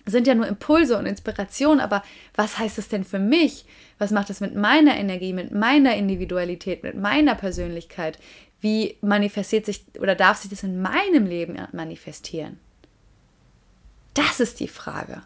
sind 0.06 0.26
ja 0.26 0.34
nur 0.34 0.46
Impulse 0.46 0.98
und 0.98 1.06
Inspiration, 1.06 1.80
aber 1.80 2.02
was 2.34 2.58
heißt 2.58 2.78
es 2.78 2.88
denn 2.88 3.04
für 3.04 3.18
mich? 3.18 3.64
Was 3.98 4.10
macht 4.10 4.28
es 4.30 4.40
mit 4.40 4.54
meiner 4.54 4.96
Energie, 4.96 5.32
mit 5.32 5.52
meiner 5.52 5.96
Individualität, 5.96 6.82
mit 6.82 6.96
meiner 6.96 7.34
Persönlichkeit? 7.34 8.18
Wie 8.60 8.96
manifestiert 9.00 9.66
sich 9.66 9.84
oder 9.98 10.14
darf 10.14 10.38
sich 10.38 10.50
das 10.50 10.62
in 10.62 10.80
meinem 10.80 11.26
Leben 11.26 11.56
manifestieren? 11.72 12.58
Das 14.14 14.40
ist 14.40 14.60
die 14.60 14.68
Frage. 14.68 15.22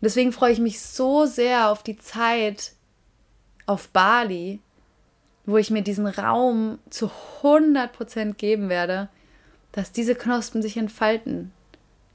deswegen 0.00 0.32
freue 0.32 0.52
ich 0.52 0.58
mich 0.58 0.80
so 0.80 1.26
sehr 1.26 1.70
auf 1.70 1.82
die 1.82 1.98
Zeit 1.98 2.72
auf 3.66 3.88
Bali, 3.88 4.60
wo 5.44 5.56
ich 5.56 5.70
mir 5.70 5.82
diesen 5.82 6.06
Raum 6.06 6.78
zu 6.90 7.10
100% 7.42 8.34
geben 8.34 8.68
werde, 8.68 9.08
dass 9.72 9.92
diese 9.92 10.14
Knospen 10.14 10.62
sich 10.62 10.76
entfalten 10.76 11.52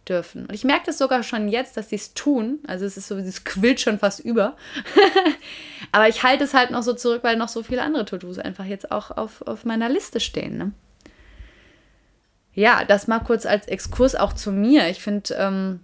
dürfen. 0.07 0.45
Und 0.45 0.53
ich 0.53 0.63
merke 0.63 0.85
das 0.87 0.97
sogar 0.97 1.23
schon 1.23 1.47
jetzt, 1.47 1.77
dass 1.77 1.89
sie 1.89 1.95
es 1.95 2.13
tun. 2.13 2.59
Also 2.67 2.85
es 2.85 2.97
ist 2.97 3.07
so, 3.07 3.17
es 3.17 3.43
quillt 3.43 3.79
schon 3.79 3.99
fast 3.99 4.19
über. 4.19 4.55
Aber 5.91 6.07
ich 6.07 6.23
halte 6.23 6.43
es 6.43 6.53
halt 6.53 6.71
noch 6.71 6.83
so 6.83 6.93
zurück, 6.93 7.23
weil 7.23 7.37
noch 7.37 7.49
so 7.49 7.63
viele 7.63 7.83
andere 7.83 8.05
To-Dos 8.05 8.39
einfach 8.39 8.65
jetzt 8.65 8.91
auch 8.91 9.11
auf, 9.11 9.41
auf 9.43 9.65
meiner 9.65 9.89
Liste 9.89 10.19
stehen. 10.19 10.57
Ne? 10.57 10.71
Ja, 12.53 12.83
das 12.83 13.07
mal 13.07 13.19
kurz 13.19 13.45
als 13.45 13.67
Exkurs 13.67 14.15
auch 14.15 14.33
zu 14.33 14.51
mir. 14.51 14.89
Ich 14.89 15.01
finde, 15.01 15.33
ähm, 15.35 15.79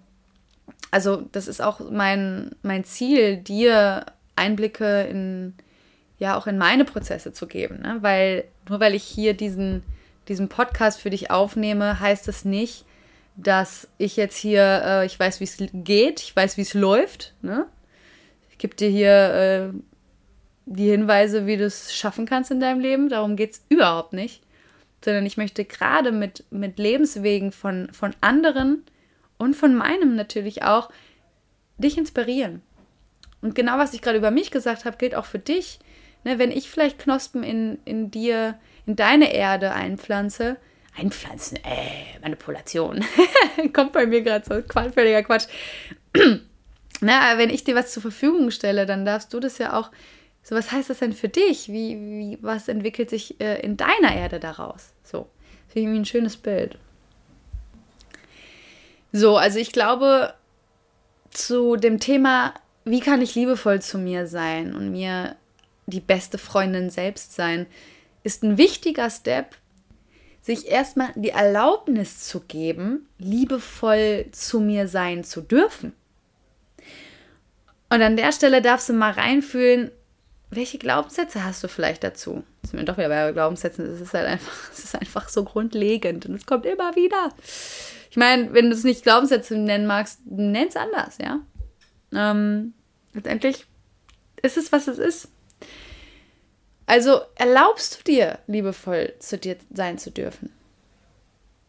also 0.91 1.23
das 1.31 1.47
ist 1.47 1.61
auch 1.61 1.79
mein, 1.91 2.51
mein 2.63 2.83
Ziel, 2.83 3.37
dir 3.37 4.05
Einblicke 4.35 5.03
in, 5.03 5.53
ja, 6.17 6.37
auch 6.37 6.47
in 6.47 6.57
meine 6.57 6.85
Prozesse 6.85 7.33
zu 7.33 7.47
geben. 7.47 7.81
Ne? 7.81 7.97
Weil 8.01 8.45
nur 8.67 8.79
weil 8.79 8.95
ich 8.95 9.03
hier 9.03 9.33
diesen, 9.33 9.83
diesen 10.27 10.49
Podcast 10.49 10.99
für 10.99 11.11
dich 11.11 11.29
aufnehme, 11.29 11.99
heißt 11.99 12.27
das 12.27 12.45
nicht, 12.45 12.85
dass 13.37 13.87
ich 13.99 14.17
jetzt 14.17 14.35
hier, 14.35 14.81
äh, 14.83 15.05
ich 15.05 15.17
weiß, 15.17 15.39
wie 15.39 15.45
es 15.45 15.57
geht, 15.71 16.21
ich 16.21 16.35
weiß, 16.35 16.57
wie 16.57 16.63
es 16.63 16.73
läuft. 16.73 17.35
Ne? 17.41 17.67
Ich 18.49 18.57
gebe 18.57 18.75
dir 18.75 18.89
hier 18.89 19.33
äh, 19.33 19.79
die 20.65 20.89
Hinweise, 20.89 21.45
wie 21.45 21.57
du 21.57 21.65
es 21.65 21.95
schaffen 21.95 22.25
kannst 22.25 22.49
in 22.49 22.59
deinem 22.59 22.79
Leben. 22.79 23.09
Darum 23.09 23.35
geht 23.35 23.51
es 23.53 23.65
überhaupt 23.69 24.13
nicht. 24.13 24.41
Sondern 25.05 25.27
ich 25.27 25.37
möchte 25.37 25.63
gerade 25.63 26.11
mit, 26.11 26.45
mit 26.49 26.79
Lebenswegen 26.79 27.51
von, 27.51 27.89
von 27.93 28.15
anderen 28.19 28.83
und 29.37 29.55
von 29.55 29.75
meinem 29.75 30.15
natürlich 30.15 30.63
auch 30.63 30.89
dich 31.77 31.97
inspirieren. 31.97 32.63
Und 33.41 33.53
genau 33.53 33.77
was 33.77 33.93
ich 33.93 34.01
gerade 34.01 34.17
über 34.17 34.31
mich 34.31 34.49
gesagt 34.49 34.85
habe, 34.85 34.97
gilt 34.97 35.13
auch 35.13 35.25
für 35.25 35.39
dich. 35.39 35.77
Ne, 36.23 36.39
wenn 36.39 36.51
ich 36.51 36.71
vielleicht 36.71 36.97
Knospen 36.97 37.43
in, 37.43 37.77
in 37.85 38.09
dir, 38.09 38.57
in 38.87 38.95
deine 38.95 39.31
Erde 39.31 39.73
einpflanze, 39.73 40.57
Einpflanzen, 40.97 41.57
äh, 41.57 42.19
Manipulation. 42.21 43.03
Kommt 43.73 43.93
bei 43.93 44.05
mir 44.05 44.21
gerade 44.21 44.45
so 44.45 44.89
völliger 44.91 45.23
Quatsch. 45.23 45.47
Na, 47.01 47.37
wenn 47.37 47.49
ich 47.49 47.63
dir 47.63 47.75
was 47.75 47.91
zur 47.91 48.01
Verfügung 48.01 48.51
stelle, 48.51 48.85
dann 48.85 49.05
darfst 49.05 49.33
du 49.33 49.39
das 49.39 49.57
ja 49.57 49.77
auch. 49.77 49.91
So, 50.41 50.55
was 50.55 50.71
heißt 50.71 50.89
das 50.89 50.99
denn 50.99 51.13
für 51.13 51.29
dich? 51.29 51.67
Wie, 51.69 51.95
wie 51.95 52.37
was 52.41 52.67
entwickelt 52.67 53.09
sich 53.09 53.39
äh, 53.39 53.59
in 53.61 53.77
deiner 53.77 54.15
Erde 54.15 54.39
daraus? 54.39 54.93
So, 55.03 55.27
das 55.67 55.75
ist 55.75 55.75
irgendwie 55.75 55.99
ein 55.99 56.05
schönes 56.05 56.37
Bild. 56.37 56.77
So, 59.11 59.37
also 59.37 59.59
ich 59.59 59.71
glaube, 59.71 60.33
zu 61.31 61.75
dem 61.75 61.99
Thema 61.99 62.53
wie 62.89 63.01
kann 63.01 63.21
ich 63.21 63.35
liebevoll 63.35 63.81
zu 63.81 63.97
mir 63.97 64.27
sein 64.27 64.73
und 64.73 64.91
mir 64.91 65.35
die 65.87 65.99
beste 65.99 66.37
Freundin 66.37 66.89
selbst 66.89 67.33
sein, 67.35 67.67
ist 68.23 68.43
ein 68.43 68.57
wichtiger 68.57 69.09
Step, 69.09 69.55
sich 70.47 70.67
erstmal 70.67 71.09
die 71.15 71.29
Erlaubnis 71.29 72.21
zu 72.21 72.39
geben, 72.39 73.05
liebevoll 73.19 74.27
zu 74.31 74.61
mir 74.61 74.87
sein 74.87 75.25
zu 75.25 75.41
dürfen. 75.41 75.91
Und 77.89 78.01
an 78.01 78.15
der 78.15 78.31
Stelle 78.31 78.61
darfst 78.61 78.87
du 78.87 78.93
mal 78.93 79.11
reinfühlen, 79.11 79.91
welche 80.49 80.77
Glaubenssätze 80.77 81.43
hast 81.43 81.65
du 81.65 81.67
vielleicht 81.67 82.01
dazu? 82.05 82.43
Das 82.61 82.71
sind 82.71 82.79
wir 82.79 82.85
doch 82.85 82.97
wieder 82.97 83.09
bei 83.09 83.33
Glaubenssätzen. 83.33 83.85
Es 83.85 83.99
ist 83.99 84.13
halt 84.13 84.25
einfach, 84.25 84.53
es 84.71 84.79
ist 84.85 84.95
einfach 84.95 85.27
so 85.27 85.43
grundlegend 85.43 86.25
und 86.25 86.35
es 86.35 86.45
kommt 86.45 86.65
immer 86.65 86.95
wieder. 86.95 87.29
Ich 88.09 88.15
meine, 88.15 88.53
wenn 88.53 88.69
du 88.69 88.75
es 88.75 88.85
nicht 88.85 89.03
Glaubenssätze 89.03 89.57
nennen 89.57 89.85
magst, 89.85 90.21
nenn 90.25 90.69
es 90.69 90.77
anders, 90.77 91.17
ja. 91.21 91.41
Ähm, 92.13 92.73
letztendlich 93.13 93.65
ist 94.41 94.55
es, 94.55 94.71
was 94.71 94.87
es 94.87 94.97
ist. 94.97 95.27
Also 96.87 97.19
erlaubst 97.35 97.99
du 97.99 98.03
dir, 98.11 98.39
liebevoll 98.47 99.13
zu 99.19 99.37
dir 99.37 99.57
sein 99.71 99.99
zu 99.99 100.09
dürfen. 100.09 100.51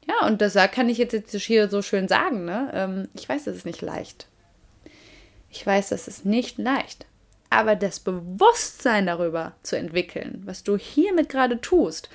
Ja, 0.06 0.26
und 0.26 0.40
das 0.40 0.54
kann 0.72 0.88
ich 0.88 0.96
jetzt, 0.96 1.34
hier 1.34 1.68
so 1.68 1.82
schön 1.82 2.08
sagen, 2.08 2.46
ne? 2.46 2.70
Ähm, 2.72 3.08
ich 3.14 3.28
weiß, 3.28 3.44
das 3.44 3.56
ist 3.56 3.66
nicht 3.66 3.82
leicht. 3.82 4.26
Ich 5.50 5.66
weiß, 5.66 5.90
das 5.90 6.08
ist 6.08 6.24
nicht 6.24 6.56
leicht. 6.56 7.04
Aber 7.50 7.76
das 7.76 8.00
Bewusstsein 8.00 9.06
darüber 9.06 9.54
zu 9.62 9.76
entwickeln, 9.76 10.42
was 10.46 10.62
du 10.62 10.78
hiermit 10.78 11.28
gerade 11.28 11.60
tust, 11.60 12.08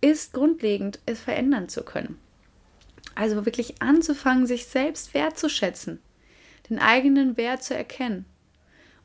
ist 0.00 0.32
grundlegend, 0.32 1.00
es 1.06 1.20
verändern 1.20 1.68
zu 1.68 1.82
können. 1.82 2.18
Also 3.14 3.46
wirklich 3.46 3.80
anzufangen, 3.80 4.46
sich 4.46 4.66
selbst 4.66 5.14
wertzuschätzen, 5.14 6.00
den 6.68 6.78
eigenen 6.78 7.36
Wert 7.36 7.62
zu 7.62 7.74
erkennen. 7.74 8.26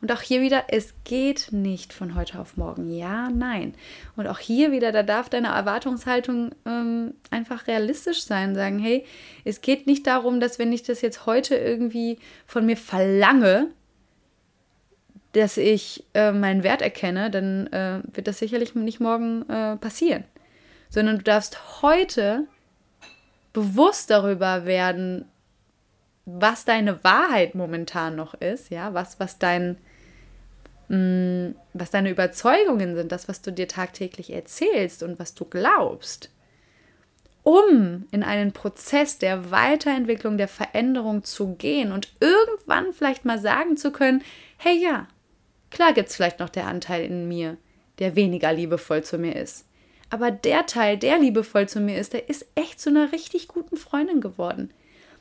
Und 0.02 0.12
auch 0.12 0.22
hier 0.22 0.42
wieder, 0.42 0.66
es 0.70 0.96
geht 1.04 1.50
nicht 1.52 1.94
von 1.94 2.16
heute 2.16 2.40
auf 2.40 2.58
morgen. 2.58 2.92
Ja, 2.92 3.30
nein. 3.30 3.76
Und 4.16 4.26
auch 4.28 4.40
hier 4.40 4.72
wieder, 4.72 4.92
da 4.92 5.04
darf 5.04 5.30
deine 5.30 5.50
Erwartungshaltung 5.50 6.56
ähm, 6.66 7.14
einfach 7.30 7.68
realistisch 7.68 8.24
sein. 8.24 8.56
Sagen, 8.56 8.80
hey, 8.80 9.06
es 9.46 9.62
geht 9.62 9.86
nicht 9.86 10.08
darum, 10.08 10.40
dass 10.40 10.58
wenn 10.58 10.74
ich 10.74 10.82
das 10.82 11.02
jetzt 11.02 11.28
heute 11.28 11.56
irgendwie 11.56 12.18
von 12.48 12.66
mir 12.66 12.78
verlange, 12.78 13.68
dass 15.34 15.58
ich 15.58 16.04
äh, 16.14 16.32
meinen 16.32 16.64
Wert 16.64 16.82
erkenne, 16.82 17.30
dann 17.30 17.68
äh, 17.68 18.02
wird 18.12 18.28
das 18.28 18.40
sicherlich 18.40 18.74
nicht 18.74 19.00
morgen 19.00 19.48
äh, 19.50 19.78
passieren. 19.78 20.24
Sondern 20.90 21.20
du 21.20 21.24
darfst 21.24 21.82
heute 21.84 22.48
bewusst 23.54 24.10
darüber 24.10 24.66
werden, 24.66 25.26
was 26.26 26.66
deine 26.66 27.04
Wahrheit 27.04 27.56
momentan 27.56 28.16
noch 28.16 28.34
ist, 28.34 28.70
ja, 28.72 28.94
was, 28.94 29.20
was 29.20 29.40
dein, 29.40 29.78
was 31.74 31.92
deine 31.92 32.10
Überzeugungen 32.10 32.96
sind, 32.96 33.12
das, 33.12 33.30
was 33.30 33.42
du 33.42 33.52
dir 33.52 33.68
tagtäglich 33.68 34.32
erzählst 34.32 35.04
und 35.04 35.20
was 35.20 35.34
du 35.34 35.46
glaubst, 35.46 36.30
um 37.44 38.06
in 38.12 38.24
einen 38.24 38.52
Prozess 38.52 39.18
der 39.18 39.52
Weiterentwicklung, 39.52 40.38
der 40.38 40.48
Veränderung 40.48 41.24
zu 41.24 41.56
gehen 41.56 41.92
und 41.92 42.12
irgendwann 42.20 42.94
vielleicht 42.94 43.26
mal 43.26 43.40
sagen 43.40 43.78
zu 43.78 43.92
können, 43.92 44.22
hey 44.58 44.78
ja, 44.78 45.08
Klar 45.72 45.94
gibt 45.94 46.10
es 46.10 46.16
vielleicht 46.16 46.40
noch 46.40 46.50
der 46.50 46.68
Anteil 46.68 47.06
in 47.06 47.28
mir, 47.28 47.58
der 47.98 48.16
weniger 48.16 48.54
liebevoll 48.54 49.04
zu 49.04 49.18
mir 49.18 49.36
ist. 49.36 49.66
Aber 50.10 50.30
der 50.30 50.66
Teil, 50.66 50.98
der 50.98 51.18
liebevoll 51.18 51.68
zu 51.68 51.80
mir 51.80 51.98
ist, 51.98 52.14
der 52.14 52.30
ist 52.30 52.46
echt 52.56 52.80
zu 52.80 52.90
einer 52.90 53.14
richtig 53.14 53.48
guten 53.48 53.78
Freundin 53.78 54.20
geworden. 54.20 54.72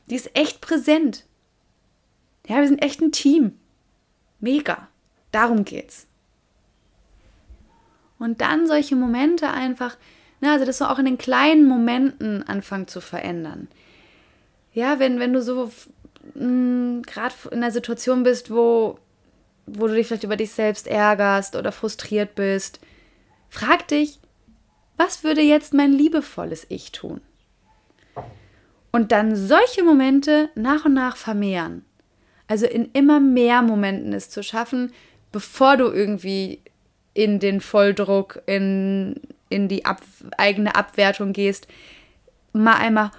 Die 0.06 0.16
ist 0.16 0.36
echt 0.36 0.60
präsent. 0.60 1.24
Ja, 2.48 2.56
wir 2.56 2.66
sind 2.66 2.82
echt 2.82 3.00
ein 3.00 3.12
Team. 3.12 3.56
Mega. 4.40 4.88
Darum 5.32 5.64
geht's. 5.64 6.06
Und 8.18 8.40
dann 8.40 8.66
solche 8.66 8.96
Momente 8.96 9.48
einfach, 9.50 9.96
na, 10.40 10.52
also 10.52 10.64
das 10.64 10.78
so 10.78 10.86
auch 10.86 10.98
in 10.98 11.06
den 11.06 11.18
kleinen 11.18 11.66
Momenten 11.66 12.42
anfangen 12.42 12.88
zu 12.88 13.00
verändern. 13.00 13.68
Ja, 14.72 14.98
wenn, 14.98 15.18
wenn 15.18 15.32
du 15.32 15.42
so 15.42 15.70
mm, 16.34 17.02
gerade 17.02 17.34
in 17.50 17.58
einer 17.58 17.70
Situation 17.70 18.22
bist, 18.22 18.50
wo 18.50 18.98
wo 19.78 19.86
du 19.86 19.94
dich 19.94 20.06
vielleicht 20.06 20.24
über 20.24 20.36
dich 20.36 20.52
selbst 20.52 20.86
ärgerst 20.86 21.56
oder 21.56 21.72
frustriert 21.72 22.34
bist, 22.34 22.80
frag 23.48 23.88
dich, 23.88 24.18
was 24.96 25.24
würde 25.24 25.40
jetzt 25.40 25.72
mein 25.74 25.92
liebevolles 25.92 26.66
Ich 26.68 26.92
tun? 26.92 27.20
Und 28.92 29.12
dann 29.12 29.36
solche 29.36 29.84
Momente 29.84 30.50
nach 30.54 30.84
und 30.84 30.94
nach 30.94 31.16
vermehren. 31.16 31.84
Also 32.48 32.66
in 32.66 32.90
immer 32.92 33.20
mehr 33.20 33.62
Momenten 33.62 34.12
es 34.12 34.28
zu 34.28 34.42
schaffen, 34.42 34.92
bevor 35.32 35.76
du 35.76 35.86
irgendwie 35.86 36.60
in 37.14 37.38
den 37.38 37.60
Volldruck, 37.60 38.42
in, 38.46 39.20
in 39.48 39.68
die 39.68 39.84
Ab 39.84 40.00
eigene 40.36 40.74
Abwertung 40.74 41.32
gehst, 41.32 41.66
mal 42.52 42.76
einmal 42.76 43.10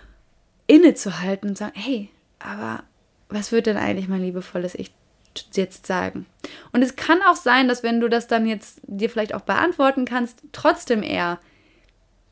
innezuhalten 0.67 1.49
und 1.49 1.57
sagen, 1.57 1.73
hey, 1.75 2.09
aber 2.39 2.83
was 3.29 3.51
wird 3.51 3.65
denn 3.65 3.77
eigentlich 3.77 4.07
mein 4.07 4.21
liebevolles 4.21 4.75
Ich 4.75 4.91
jetzt 5.53 5.87
sagen. 5.87 6.25
Und 6.71 6.81
es 6.81 6.95
kann 6.95 7.21
auch 7.21 7.35
sein, 7.35 7.67
dass 7.67 7.83
wenn 7.83 7.99
du 7.99 8.09
das 8.09 8.27
dann 8.27 8.45
jetzt 8.45 8.81
dir 8.83 9.09
vielleicht 9.09 9.33
auch 9.33 9.41
beantworten 9.41 10.05
kannst, 10.05 10.41
trotzdem 10.51 11.03
eher 11.03 11.39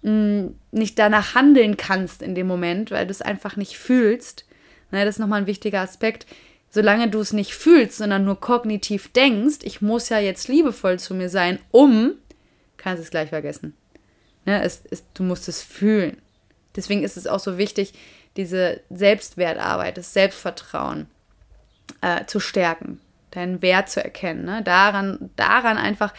mh, 0.02 0.12
mm, 0.12 0.56
nicht 0.72 1.00
danach 1.00 1.36
handeln 1.36 1.78
kannst 1.78 2.22
in 2.22 2.36
dem 2.36 2.48
Moment, 2.48 2.92
weil 2.92 3.06
du 3.06 3.12
es 3.12 3.22
einfach 3.22 3.56
nicht 3.56 3.78
fühlst. 3.78 4.46
Na, 4.92 5.06
das 5.06 5.16
ist 5.16 5.20
nochmal 5.20 5.42
ein 5.42 5.48
wichtiger 5.48 5.82
Aspekt. 5.82 6.26
Solange 6.72 7.10
du 7.10 7.20
es 7.20 7.34
nicht 7.34 7.56
fühlst, 7.56 7.98
sondern 7.98 8.26
nur 8.26 8.40
kognitiv 8.40 9.12
denkst, 9.12 9.60
ich 9.64 9.82
muss 9.82 10.10
ja 10.10 10.20
jetzt 10.20 10.48
liebevoll 10.48 11.00
zu 11.00 11.16
mir 11.16 11.30
sein, 11.30 11.60
um, 11.72 12.14
kannst 12.78 13.04
es 13.04 13.10
gleich 13.10 13.30
vergessen. 13.30 13.76
Ne, 14.46 14.64
es, 14.64 14.84
es, 14.90 15.04
du 15.14 15.24
musst 15.24 15.48
es 15.48 15.62
fühlen. 15.62 16.18
Deswegen 16.76 17.04
ist 17.04 17.18
es 17.18 17.28
auch 17.28 17.40
so 17.40 17.58
wichtig, 17.58 17.94
diese 18.38 18.82
Selbstwertarbeit, 18.90 19.98
das 19.98 20.14
Selbstvertrauen 20.14 21.08
äh, 22.02 22.26
zu 22.26 22.40
stärken, 22.40 23.02
deinen 23.32 23.62
Wert 23.62 23.90
zu 23.90 24.04
erkennen, 24.04 24.46
ne? 24.46 24.62
daran, 24.64 25.32
daran 25.36 25.78
einfach 25.78 26.14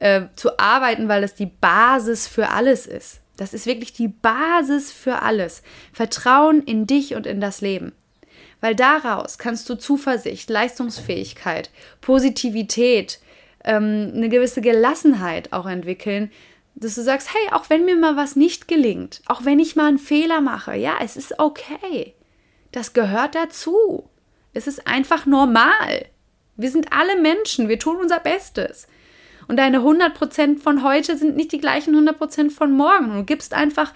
äh, 0.00 0.22
zu 0.36 0.58
arbeiten, 0.58 1.08
weil 1.08 1.24
es 1.24 1.34
die 1.34 1.46
Basis 1.46 2.28
für 2.28 2.50
alles 2.50 2.86
ist. 2.86 3.20
Das 3.36 3.54
ist 3.54 3.66
wirklich 3.66 3.92
die 3.92 4.08
Basis 4.08 4.92
für 4.92 5.22
alles. 5.22 5.62
Vertrauen 5.92 6.62
in 6.62 6.86
dich 6.86 7.14
und 7.14 7.26
in 7.26 7.40
das 7.40 7.60
Leben. 7.60 7.92
Weil 8.64 8.74
daraus 8.74 9.36
kannst 9.36 9.68
du 9.68 9.74
Zuversicht, 9.74 10.48
Leistungsfähigkeit, 10.48 11.68
Positivität, 12.00 13.20
ähm, 13.62 14.10
eine 14.14 14.30
gewisse 14.30 14.62
Gelassenheit 14.62 15.52
auch 15.52 15.66
entwickeln, 15.66 16.32
dass 16.74 16.94
du 16.94 17.02
sagst, 17.02 17.28
hey, 17.34 17.52
auch 17.52 17.68
wenn 17.68 17.84
mir 17.84 17.94
mal 17.94 18.16
was 18.16 18.36
nicht 18.36 18.66
gelingt, 18.66 19.20
auch 19.26 19.44
wenn 19.44 19.58
ich 19.58 19.76
mal 19.76 19.88
einen 19.88 19.98
Fehler 19.98 20.40
mache, 20.40 20.76
ja, 20.76 20.94
es 21.02 21.18
ist 21.18 21.38
okay. 21.38 22.14
Das 22.72 22.94
gehört 22.94 23.34
dazu. 23.34 24.08
Es 24.54 24.66
ist 24.66 24.86
einfach 24.86 25.26
normal. 25.26 26.06
Wir 26.56 26.70
sind 26.70 26.90
alle 26.90 27.20
Menschen, 27.20 27.68
wir 27.68 27.78
tun 27.78 27.98
unser 28.00 28.20
Bestes. 28.20 28.88
Und 29.46 29.58
deine 29.58 29.80
100% 29.80 30.58
von 30.58 30.82
heute 30.82 31.18
sind 31.18 31.36
nicht 31.36 31.52
die 31.52 31.60
gleichen 31.60 31.94
100% 31.94 32.50
von 32.50 32.72
morgen. 32.72 33.14
Du 33.14 33.24
gibst 33.24 33.52
einfach 33.52 33.92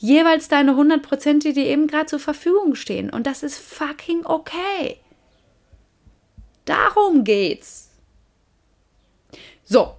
jeweils 0.00 0.48
deine 0.48 0.72
100%, 0.72 1.42
die 1.42 1.52
dir 1.52 1.66
eben 1.66 1.86
gerade 1.86 2.06
zur 2.06 2.18
Verfügung 2.18 2.74
stehen. 2.74 3.10
Und 3.10 3.26
das 3.26 3.42
ist 3.42 3.58
fucking 3.58 4.26
okay. 4.26 4.96
Darum 6.64 7.24
geht's. 7.24 7.90
So. 9.64 9.94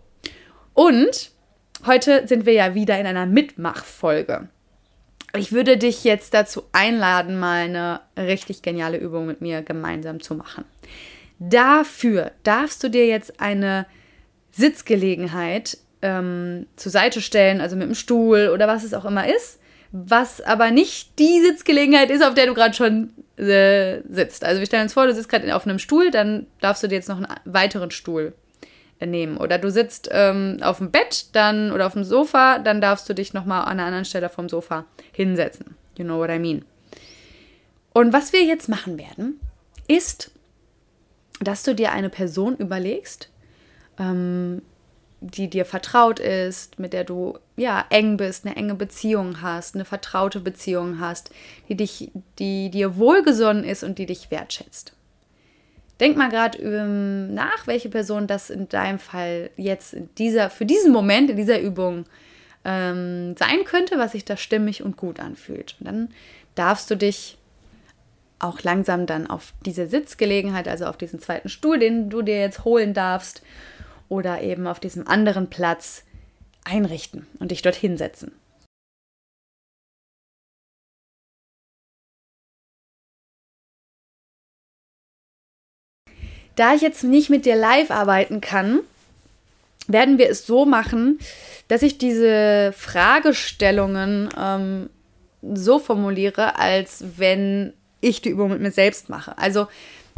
Und 0.74 1.32
heute 1.86 2.28
sind 2.28 2.46
wir 2.46 2.54
ja 2.54 2.76
wieder 2.76 3.00
in 3.00 3.06
einer 3.06 3.26
Mitmachfolge 3.26 4.50
ich 5.38 5.52
würde 5.52 5.78
dich 5.78 6.04
jetzt 6.04 6.34
dazu 6.34 6.64
einladen, 6.72 7.40
mal 7.40 7.64
eine 7.64 8.02
richtig 8.18 8.62
geniale 8.62 8.98
Übung 8.98 9.28
mit 9.28 9.42
mir 9.42 9.62
gemeinsam 9.62 10.22
zu 10.22 10.36
machen. 10.36 10.66
Dafür 11.40 12.32
darfst 12.44 12.84
du 12.84 12.90
dir 12.90 13.08
jetzt 13.08 13.40
eine 13.40 13.86
Sitzgelegenheit 14.52 15.78
ähm, 16.02 16.68
zur 16.76 16.92
Seite 16.92 17.22
stellen, 17.22 17.62
also 17.62 17.76
mit 17.76 17.88
dem 17.88 17.96
Stuhl 17.96 18.50
oder 18.54 18.68
was 18.68 18.84
es 18.84 18.94
auch 18.94 19.06
immer 19.06 19.28
ist, 19.34 19.60
was 19.92 20.42
aber 20.42 20.72
nicht 20.72 21.20
die 21.20 21.42
Sitzgelegenheit 21.42 22.10
ist, 22.10 22.24
auf 22.24 22.34
der 22.34 22.46
du 22.46 22.54
gerade 22.54 22.74
schon 22.74 23.14
äh, 23.38 24.02
sitzt. 24.10 24.44
Also 24.44 24.60
wir 24.60 24.66
stellen 24.66 24.84
uns 24.84 24.94
vor, 24.94 25.06
du 25.06 25.14
sitzt 25.14 25.30
gerade 25.30 25.54
auf 25.56 25.66
einem 25.66 25.80
Stuhl, 25.80 26.12
dann 26.12 26.48
darfst 26.62 26.84
du 26.84 26.88
dir 26.88 26.96
jetzt 26.96 27.10
noch 27.10 27.18
einen 27.18 27.28
weiteren 27.46 27.92
Stuhl 27.92 28.34
nehmen. 29.06 29.38
Oder 29.38 29.58
du 29.58 29.70
sitzt 29.70 30.10
ähm, 30.12 30.60
auf 30.62 30.78
dem 30.78 30.92
Bett 30.92 31.28
dann 31.34 31.72
oder 31.72 31.88
auf 31.88 31.94
dem 31.94 32.04
Sofa, 32.04 32.60
dann 32.60 32.82
darfst 32.82 33.10
du 33.10 33.14
dich 33.14 33.34
nochmal 33.34 33.64
an 33.64 33.72
einer 33.72 33.86
anderen 33.86 34.06
Stelle 34.06 34.30
vom 34.30 34.48
Sofa 34.48 34.86
hinsetzen. 35.12 35.76
You 35.98 36.06
know 36.06 36.18
what 36.18 36.30
I 36.30 36.40
mean. 36.40 36.64
Und 37.94 38.14
was 38.14 38.32
wir 38.32 38.44
jetzt 38.44 38.70
machen 38.70 38.98
werden, 38.98 39.40
ist, 39.88 40.32
dass 41.42 41.64
du 41.64 41.76
dir 41.76 41.92
eine 41.92 42.10
Person 42.10 42.56
überlegst, 42.56 43.30
ähm, 44.00 44.62
die 45.22 45.50
dir 45.50 45.66
vertraut 45.66 46.20
ist, 46.20 46.80
mit 46.80 46.94
der 46.94 47.04
du 47.04 47.38
ja 47.56 47.86
eng 47.90 48.18
bist, 48.18 48.46
eine 48.46 48.56
enge 48.56 48.74
Beziehung 48.74 49.42
hast, 49.42 49.76
eine 49.76 49.86
vertraute 49.86 50.40
Beziehung 50.40 51.00
hast, 51.00 51.30
die 51.70 51.76
dich, 51.76 52.12
die 52.40 52.72
dir 52.72 52.98
wohlgesonnen 52.98 53.64
ist 53.64 53.84
und 53.84 54.00
die 54.00 54.08
dich 54.08 54.32
wertschätzt. 54.32 54.94
denk 56.00 56.18
mal 56.18 56.30
gerade 56.30 56.58
ähm, 56.58 57.36
nach, 57.36 57.68
welche 57.68 57.90
Person 57.90 58.26
das 58.26 58.50
in 58.50 58.68
deinem 58.68 58.98
Fall 58.98 59.52
jetzt 59.58 59.94
in 59.94 60.10
dieser, 60.18 60.50
für 60.50 60.66
diesen 60.66 60.92
Moment, 60.92 61.30
in 61.30 61.38
dieser 61.38 61.62
Übung 61.62 62.06
ähm, 62.66 63.36
sein 63.38 63.64
könnte, 63.64 64.00
was 64.00 64.14
sich 64.14 64.26
da 64.26 64.38
stimmig 64.38 64.82
und 64.82 64.98
gut 64.98 65.20
anfühlt. 65.20 65.76
Und 65.80 65.86
dann 65.88 66.10
darfst 66.56 66.90
du 66.90 66.96
dich 66.96 67.38
auch 68.40 68.64
langsam 68.64 69.06
dann 69.06 69.28
auf 69.28 69.54
diese 69.64 69.88
Sitzgelegenheit, 69.88 70.68
also 70.68 70.86
auf 70.86 70.98
diesen 70.98 71.20
zweiten 71.20 71.48
Stuhl, 71.50 71.78
den 71.78 72.10
du 72.10 72.24
dir 72.24 72.40
jetzt 72.40 72.66
holen 72.66 72.96
darfst, 72.96 73.44
oder 74.12 74.42
eben 74.42 74.68
auf 74.68 74.82
diesem 74.82 75.08
anderen 75.08 75.50
Platz 75.50 76.04
einrichten 76.66 77.28
und 77.40 77.52
dich 77.52 77.62
dort 77.62 77.76
hinsetzen. 77.76 78.34
Da 86.56 86.76
ich 86.76 86.82
jetzt 86.82 87.06
nicht 87.06 87.30
mit 87.30 87.46
dir 87.46 87.56
live 87.56 87.90
arbeiten 87.90 88.42
kann, 88.42 88.82
werden 89.88 90.18
wir 90.18 90.30
es 90.30 90.46
so 90.46 90.66
machen, 90.66 91.18
dass 91.70 91.82
ich 91.82 91.98
diese 91.98 92.74
Fragestellungen 92.76 94.28
ähm, 94.38 94.90
so 95.42 95.80
formuliere, 95.80 96.60
als 96.60 97.06
wenn 97.18 97.72
ich 98.02 98.22
die 98.22 98.30
Übung 98.30 98.50
mit 98.50 98.60
mir 98.60 98.72
selbst 98.72 99.08
mache. 99.08 99.38
Also 99.38 99.68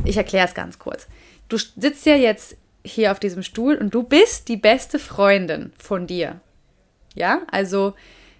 ich 0.04 0.18
erkläre 0.18 0.48
es 0.48 0.56
ganz 0.56 0.80
kurz. 0.80 1.06
Du 1.48 1.58
sitzt 1.58 2.08
ja 2.08 2.16
jetzt 2.16 2.58
hier 2.86 3.12
auf 3.12 3.20
diesem 3.20 3.44
Stuhl 3.44 3.76
und 3.76 3.94
du 3.94 4.04
bist 4.04 4.48
die 4.48 4.58
beste 4.58 5.00
Freundin 5.00 5.72
von 5.78 6.08
dir. 6.08 6.42
Ja, 7.16 7.42
also, 7.52 7.94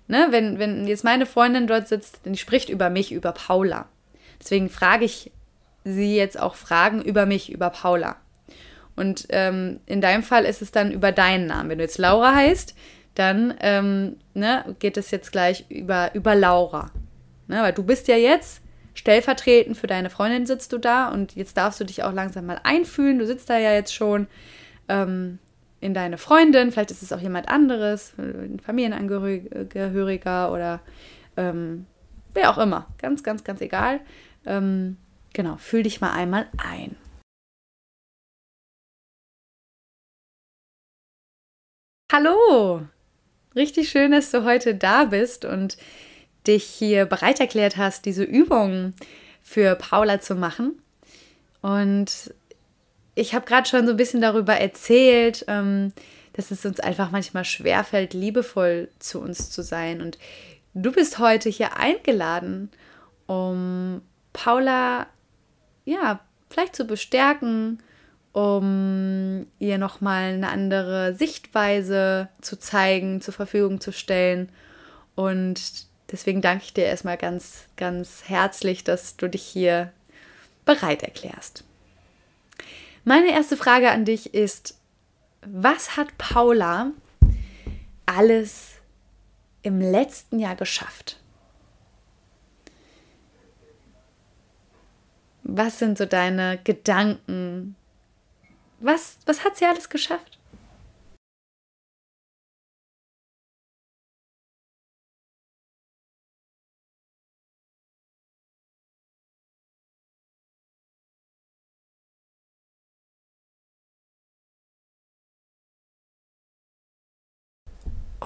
ne, 0.08 0.28
wenn, 0.32 0.60
wenn 0.60 0.88
jetzt 0.88 1.04
meine 1.04 1.26
Freundin 1.26 1.68
dort 1.68 1.88
sitzt, 1.88 2.22
dann 2.24 2.36
spricht 2.36 2.70
über 2.70 2.90
mich, 2.90 3.12
über 3.12 3.32
Paula. 3.32 3.88
Deswegen 4.40 4.70
frage 4.70 5.06
ich 5.06 5.32
sie 5.86 6.16
jetzt 6.16 6.40
auch 6.40 6.56
Fragen 6.56 7.02
über 7.02 7.26
mich, 7.26 7.52
über 7.52 7.70
Paula. 7.70 8.18
Und 8.96 9.26
ähm, 9.30 9.80
in 9.86 10.02
deinem 10.02 10.24
Fall 10.24 10.46
ist 10.46 10.62
es 10.62 10.72
dann 10.72 10.92
über 10.92 11.12
deinen 11.12 11.48
Namen. 11.48 11.70
Wenn 11.70 11.78
du 11.78 11.84
jetzt 11.84 11.98
Laura 11.98 12.36
heißt, 12.36 12.76
dann 13.16 13.54
ähm, 13.62 14.18
ne, 14.34 14.76
geht 14.80 14.98
es 14.98 15.12
jetzt 15.12 15.32
gleich 15.32 15.66
über, 15.70 16.14
über 16.14 16.36
Laura. 16.36 16.92
Ne, 17.48 17.62
weil 17.62 17.74
du 17.74 17.84
bist 17.84 18.08
ja 18.08 18.16
jetzt 18.16 18.63
stellvertretend 18.94 19.78
für 19.78 19.88
deine 19.88 20.10
Freundin 20.10 20.46
sitzt 20.46 20.74
du 20.74 20.78
da 20.78 21.10
und 21.10 21.36
jetzt 21.36 21.58
darfst 21.58 21.80
du 21.80 21.84
dich 21.84 22.04
auch 22.04 22.14
langsam 22.14 22.46
mal 22.46 22.60
einfühlen. 22.64 23.20
Du 23.20 23.26
sitzt 23.26 23.50
da 23.50 23.58
ja 23.58 23.74
jetzt 23.74 23.94
schon 23.94 24.28
ähm, 24.88 25.40
in 25.82 25.94
deine 25.94 26.18
Freundin, 26.18 26.72
vielleicht 26.72 26.92
ist 26.92 27.04
es 27.04 27.12
auch 27.12 27.20
jemand 27.20 27.50
anderes, 27.50 28.14
ein 28.18 28.60
Familienangehöriger 28.60 30.52
oder 30.52 30.80
ähm, 31.36 31.86
wer 32.34 32.50
auch 32.50 32.58
immer. 32.58 32.88
Ganz, 33.00 33.24
ganz, 33.24 33.44
ganz 33.44 33.62
egal. 33.62 34.00
Ähm, 34.46 34.98
genau, 35.34 35.58
fühl 35.58 35.84
dich 35.84 36.00
mal 36.00 36.12
einmal 36.12 36.48
ein. 36.58 36.96
Hallo! 42.12 42.84
Richtig 43.56 43.90
schön, 43.90 44.12
dass 44.12 44.32
du 44.32 44.44
heute 44.44 44.76
da 44.76 45.06
bist 45.06 45.46
und 45.46 45.78
dich 46.48 46.64
hier 46.64 47.06
bereit 47.06 47.40
erklärt 47.40 47.78
hast, 47.78 48.06
diese 48.06 48.24
Übung 48.24 48.94
für 49.42 49.76
Paula 49.76 50.22
zu 50.22 50.36
machen. 50.36 50.74
Und 51.62 52.34
ich 53.16 53.34
habe 53.34 53.46
gerade 53.46 53.68
schon 53.68 53.86
so 53.86 53.92
ein 53.92 53.98
bisschen 53.98 54.22
darüber 54.22 54.56
erzählt, 54.56 55.46
ähm, 55.48 55.94
dass 56.34 56.52
es 56.52 56.66
uns 56.66 56.80
einfach 56.80 57.12
manchmal 57.12 57.46
schwerfällt, 57.46 58.14
liebevoll 58.14 58.90
zu 59.00 59.20
uns 59.20 59.52
zu 59.52 59.62
sein. 59.62 60.02
Und 60.02 60.18
du 60.74 60.92
bist 60.92 61.20
heute 61.20 61.50
hier 61.50 61.78
eingeladen, 61.78 62.70
um 63.28 64.02
Paula, 64.34 65.08
ja, 65.86 66.20
vielleicht 66.50 66.76
zu 66.76 66.86
bestärken, 66.86 67.82
um 68.32 69.46
ihr 69.60 69.78
nochmal 69.78 70.34
eine 70.34 70.50
andere 70.50 71.14
Sichtweise 71.14 72.30
zu 72.42 72.58
zeigen, 72.58 73.22
zur 73.22 73.34
Verfügung 73.34 73.80
zu 73.80 73.92
stellen 73.92 74.50
und 75.16 75.88
Deswegen 76.14 76.42
danke 76.42 76.66
ich 76.66 76.74
dir 76.74 76.86
erstmal 76.86 77.18
ganz, 77.18 77.66
ganz 77.76 78.26
herzlich, 78.28 78.84
dass 78.84 79.18
du 79.18 79.28
dich 79.28 79.42
hier 79.44 79.92
bereit 80.64 81.02
erklärst. 81.02 81.64
Meine 83.04 83.32
erste 83.32 83.58
Frage 83.58 83.90
an 83.90 84.06
dich 84.06 84.36
ist, 84.36 84.78
was 85.42 85.98
hat 85.98 86.16
Paula 86.20 86.92
alles 88.06 88.74
im 89.64 89.82
letzten 89.82 90.38
Jahr 90.38 90.56
geschafft? 90.56 91.20
Was 95.42 95.80
sind 95.80 95.98
so 95.98 96.06
deine 96.06 96.60
Gedanken? 96.64 97.76
Was, 98.80 99.18
was 99.26 99.44
hat 99.44 99.58
sie 99.58 99.66
alles 99.66 99.90
geschafft? 99.90 100.38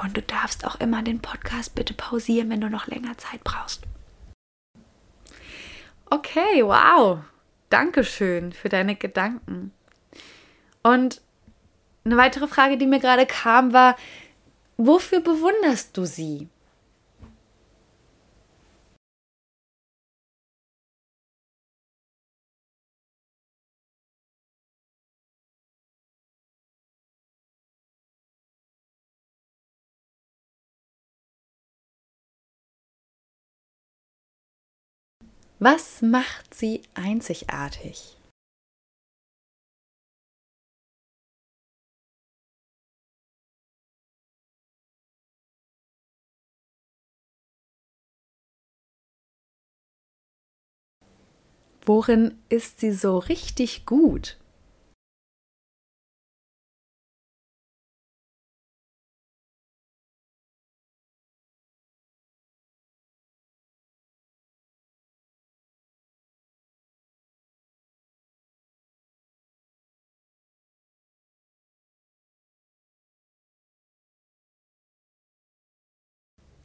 Und 0.02 0.16
du 0.16 0.22
darfst 0.22 0.66
auch 0.66 0.80
immer 0.80 1.02
den 1.02 1.22
Podcast 1.22 1.76
bitte 1.76 1.94
pausieren, 1.94 2.50
wenn 2.50 2.62
du 2.62 2.70
noch 2.70 2.88
länger 2.88 3.18
Zeit 3.18 3.44
brauchst. 3.44 3.84
Okay, 6.10 6.64
wow. 6.64 7.20
Dankeschön 7.70 8.54
für 8.54 8.70
deine 8.70 8.96
Gedanken. 8.96 9.74
Und 10.84 11.22
eine 12.06 12.18
weitere 12.18 12.48
Frage, 12.48 12.78
die 12.78 12.88
mir 12.88 13.00
gerade 13.00 13.26
kam, 13.26 13.74
war, 13.74 13.98
wofür 14.78 15.20
bewunderst 15.20 15.98
du 15.98 16.06
sie? 16.06 16.48
Was 35.60 36.04
macht 36.04 36.54
sie 36.54 36.84
einzigartig? 36.93 38.15
Worin 51.88 52.38
ist 52.50 52.82
sie 52.82 52.91
so 52.91 53.17
richtig 53.17 53.88
gut? 53.88 54.38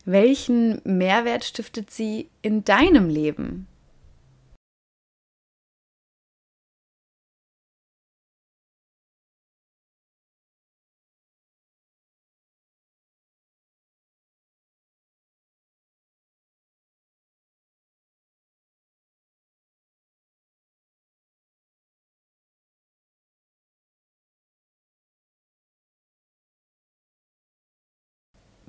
Welchen 0.04 0.80
Mehrwert 0.84 1.44
stiftet 1.44 1.90
sie 1.90 2.28
in 2.42 2.64
deinem 2.64 3.08
Leben? 3.08 3.68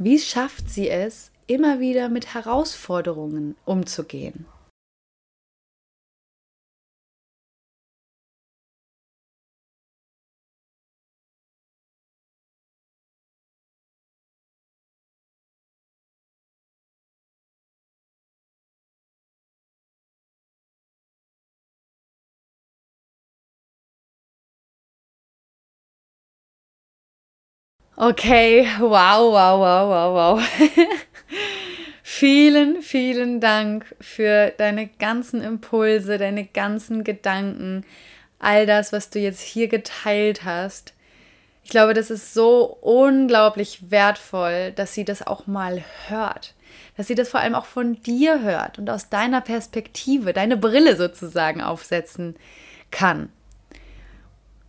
Wie 0.05 0.19
schafft 0.19 0.69
sie 0.69 0.89
es, 0.89 1.31
immer 1.47 1.79
wieder 1.79 2.09
mit 2.09 2.33
Herausforderungen 2.33 3.55
umzugehen? 3.63 4.45
Okay, 27.95 28.67
wow, 28.79 29.31
wow, 29.31 29.59
wow, 29.59 29.87
wow, 29.87 30.39
wow. 30.39 30.41
vielen, 32.03 32.81
vielen 32.81 33.39
Dank 33.39 33.85
für 34.01 34.51
deine 34.57 34.87
ganzen 34.87 35.41
Impulse, 35.43 36.17
deine 36.17 36.43
ganzen 36.45 37.03
Gedanken, 37.03 37.85
all 38.39 38.65
das, 38.65 38.93
was 38.93 39.11
du 39.11 39.19
jetzt 39.19 39.41
hier 39.41 39.67
geteilt 39.67 40.43
hast. 40.43 40.93
Ich 41.63 41.69
glaube, 41.69 41.93
das 41.93 42.09
ist 42.09 42.33
so 42.33 42.77
unglaublich 42.81 43.91
wertvoll, 43.91 44.71
dass 44.71 44.95
sie 44.95 45.05
das 45.05 45.25
auch 45.25 45.45
mal 45.45 45.83
hört. 46.07 46.55
Dass 46.97 47.05
sie 47.05 47.15
das 47.15 47.29
vor 47.29 47.41
allem 47.41 47.53
auch 47.53 47.65
von 47.65 48.01
dir 48.01 48.41
hört 48.41 48.79
und 48.79 48.89
aus 48.89 49.09
deiner 49.09 49.41
Perspektive, 49.41 50.33
deine 50.33 50.57
Brille 50.57 50.95
sozusagen 50.95 51.61
aufsetzen 51.61 52.35
kann. 52.89 53.29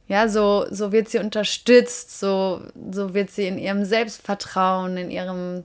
Ja, 0.07 0.29
so, 0.29 0.67
so 0.71 0.93
wird 0.93 1.09
sie 1.09 1.19
unterstützt, 1.19 2.19
so, 2.21 2.61
so 2.91 3.15
wird 3.15 3.31
sie 3.31 3.47
in 3.47 3.59
ihrem 3.59 3.85
Selbstvertrauen, 3.85 4.99
in 4.99 5.11
ihrem, 5.11 5.65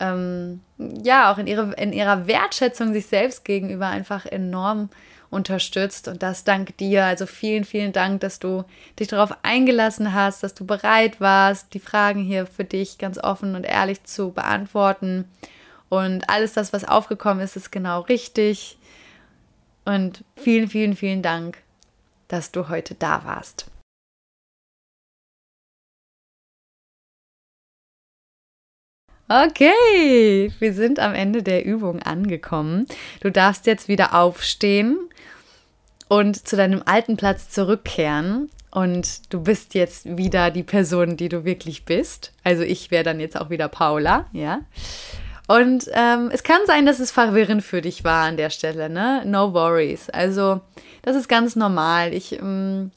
ähm, 0.00 0.60
ja, 0.78 1.30
auch 1.30 1.36
in, 1.36 1.46
ihre, 1.46 1.74
in 1.74 1.92
ihrer 1.92 2.26
Wertschätzung 2.26 2.94
sich 2.94 3.06
selbst 3.06 3.44
gegenüber 3.44 3.88
einfach 3.88 4.24
enorm 4.24 4.88
unterstützt. 5.28 6.08
Und 6.08 6.22
das 6.22 6.44
dank 6.44 6.76
dir. 6.78 7.04
Also 7.04 7.26
vielen, 7.26 7.64
vielen 7.64 7.92
Dank, 7.92 8.20
dass 8.20 8.38
du 8.38 8.64
dich 8.98 9.08
darauf 9.08 9.36
eingelassen 9.42 10.14
hast, 10.14 10.42
dass 10.42 10.54
du 10.54 10.64
bereit 10.64 11.20
warst, 11.20 11.74
die 11.74 11.80
Fragen 11.80 12.22
hier 12.22 12.46
für 12.46 12.64
dich 12.64 12.96
ganz 12.96 13.18
offen 13.18 13.54
und 13.54 13.64
ehrlich 13.64 14.04
zu 14.04 14.30
beantworten. 14.32 15.26
Und 15.90 16.30
alles 16.30 16.54
das, 16.54 16.72
was 16.72 16.84
aufgekommen 16.84 17.44
ist, 17.44 17.56
ist 17.56 17.70
genau 17.70 18.00
richtig. 18.02 18.78
Und 19.84 20.24
vielen, 20.36 20.68
vielen, 20.68 20.96
vielen 20.96 21.22
Dank 21.22 21.58
dass 22.28 22.52
du 22.52 22.68
heute 22.68 22.94
da 22.94 23.24
warst. 23.24 23.66
Okay, 29.28 30.52
wir 30.60 30.72
sind 30.72 31.00
am 31.00 31.12
Ende 31.12 31.42
der 31.42 31.64
Übung 31.64 32.00
angekommen. 32.00 32.86
Du 33.20 33.30
darfst 33.32 33.66
jetzt 33.66 33.88
wieder 33.88 34.14
aufstehen 34.14 34.96
und 36.08 36.46
zu 36.46 36.56
deinem 36.56 36.82
alten 36.86 37.16
Platz 37.16 37.50
zurückkehren. 37.50 38.50
Und 38.70 39.32
du 39.32 39.42
bist 39.42 39.74
jetzt 39.74 40.18
wieder 40.18 40.50
die 40.50 40.62
Person, 40.62 41.16
die 41.16 41.28
du 41.28 41.44
wirklich 41.44 41.84
bist. 41.84 42.32
Also 42.44 42.62
ich 42.62 42.90
wäre 42.90 43.04
dann 43.04 43.20
jetzt 43.20 43.40
auch 43.40 43.50
wieder 43.50 43.68
Paula, 43.68 44.26
ja. 44.32 44.60
Und 45.46 45.88
ähm, 45.92 46.30
es 46.32 46.42
kann 46.42 46.60
sein, 46.66 46.86
dass 46.86 46.98
es 46.98 47.12
verwirrend 47.12 47.62
für 47.62 47.80
dich 47.80 48.02
war 48.02 48.24
an 48.24 48.36
der 48.36 48.50
Stelle, 48.50 48.90
ne? 48.90 49.22
No 49.24 49.54
worries. 49.54 50.10
Also 50.10 50.60
das 51.02 51.14
ist 51.14 51.28
ganz 51.28 51.54
normal. 51.54 52.12
Ich, 52.12 52.32
ähm, 52.32 52.90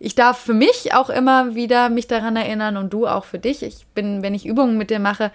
ich 0.00 0.16
darf 0.16 0.38
für 0.38 0.54
mich 0.54 0.92
auch 0.92 1.08
immer 1.08 1.54
wieder 1.54 1.88
mich 1.90 2.08
daran 2.08 2.34
erinnern 2.34 2.76
und 2.76 2.92
du 2.92 3.06
auch 3.06 3.24
für 3.24 3.38
dich. 3.38 3.62
Ich 3.62 3.86
bin, 3.94 4.22
wenn 4.22 4.34
ich 4.34 4.44
Übungen 4.44 4.76
mit 4.76 4.90
dir 4.90 4.98
mache, 4.98 5.30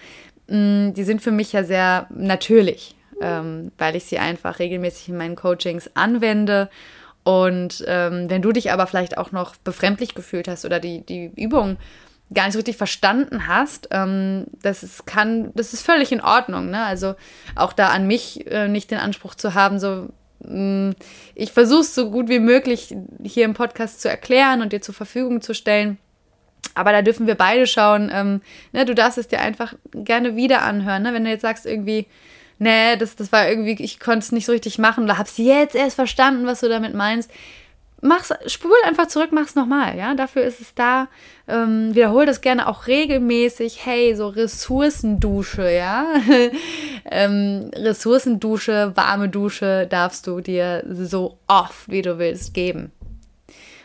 mh, 0.47 0.57
mm, 0.89 0.93
die 0.95 1.03
sind 1.03 1.21
für 1.21 1.31
mich 1.31 1.53
ja 1.53 1.63
sehr 1.63 2.07
natürlich, 2.09 2.95
ähm, 3.21 3.71
weil 3.77 3.95
ich 3.95 4.03
sie 4.03 4.19
einfach 4.19 4.59
regelmäßig 4.59 5.09
in 5.09 5.17
meinen 5.17 5.37
Coachings 5.37 5.89
anwende. 5.93 6.69
Und 7.23 7.85
ähm, 7.87 8.29
wenn 8.29 8.41
du 8.41 8.51
dich 8.51 8.71
aber 8.71 8.85
vielleicht 8.85 9.17
auch 9.17 9.31
noch 9.31 9.55
befremdlich 9.57 10.13
gefühlt 10.13 10.49
hast 10.49 10.65
oder 10.65 10.81
die, 10.81 11.05
die 11.05 11.31
Übung 11.35 11.77
gar 12.33 12.45
nicht 12.45 12.53
so 12.53 12.59
richtig 12.59 12.77
verstanden 12.77 13.47
hast, 13.47 13.87
ähm, 13.91 14.45
das 14.61 14.83
ist, 14.83 15.07
kann, 15.07 15.51
das 15.55 15.73
ist 15.73 15.83
völlig 15.83 16.11
in 16.11 16.21
Ordnung. 16.21 16.69
Ne? 16.69 16.83
Also 16.83 17.15
auch 17.55 17.73
da 17.73 17.87
an 17.87 18.07
mich 18.07 18.45
äh, 18.47 18.67
nicht 18.67 18.91
den 18.91 18.99
Anspruch 18.99 19.35
zu 19.35 19.55
haben, 19.55 19.79
so 19.79 20.09
Mm, 20.43 20.91
ich 21.35 21.51
versuche 21.51 21.81
es 21.81 21.95
so 21.95 22.09
gut 22.11 22.29
wie 22.29 22.39
möglich 22.39 22.95
hier 23.23 23.45
im 23.45 23.53
Podcast 23.53 24.01
zu 24.01 24.09
erklären 24.09 24.61
und 24.61 24.73
dir 24.73 24.81
zur 24.81 24.95
Verfügung 24.95 25.41
zu 25.41 25.53
stellen. 25.53 25.97
Aber 26.75 26.91
da 26.91 27.01
dürfen 27.01 27.27
wir 27.27 27.35
beide 27.35 27.67
schauen. 27.67 28.09
Ähm, 28.13 28.41
ne, 28.71 28.85
du 28.85 28.95
darfst 28.95 29.17
es 29.17 29.27
dir 29.27 29.39
einfach 29.41 29.73
gerne 29.93 30.35
wieder 30.35 30.61
anhören. 30.61 31.03
Ne? 31.03 31.13
Wenn 31.13 31.25
du 31.25 31.29
jetzt 31.29 31.41
sagst, 31.41 31.65
irgendwie, 31.65 32.07
nee, 32.57 32.95
das, 32.97 33.15
das 33.15 33.31
war 33.31 33.49
irgendwie, 33.49 33.83
ich 33.83 33.99
konnte 33.99 34.19
es 34.19 34.31
nicht 34.31 34.45
so 34.45 34.51
richtig 34.51 34.77
machen 34.77 35.03
oder 35.03 35.17
hab's 35.17 35.37
jetzt 35.37 35.75
erst 35.75 35.95
verstanden, 35.95 36.45
was 36.45 36.61
du 36.61 36.69
damit 36.69 36.93
meinst, 36.93 37.29
mach's, 38.01 38.33
spul 38.47 38.75
einfach 38.85 39.07
zurück, 39.07 39.29
mach's 39.31 39.55
nochmal, 39.55 39.97
ja. 39.97 40.13
Dafür 40.13 40.43
ist 40.43 40.61
es 40.61 40.73
da. 40.73 41.07
Ähm, 41.47 41.95
wiederhol 41.95 42.25
das 42.25 42.41
gerne 42.41 42.67
auch 42.67 42.87
regelmäßig. 42.87 43.85
Hey, 43.85 44.15
so 44.15 44.27
Ressourcendusche, 44.27 45.71
ja. 45.71 46.05
ähm, 47.11 47.71
Ressourcendusche, 47.75 48.93
warme 48.95 49.29
Dusche 49.29 49.87
darfst 49.89 50.27
du 50.27 50.41
dir 50.41 50.83
so 50.89 51.37
oft, 51.47 51.89
wie 51.89 52.01
du 52.01 52.17
willst, 52.19 52.53
geben. 52.53 52.91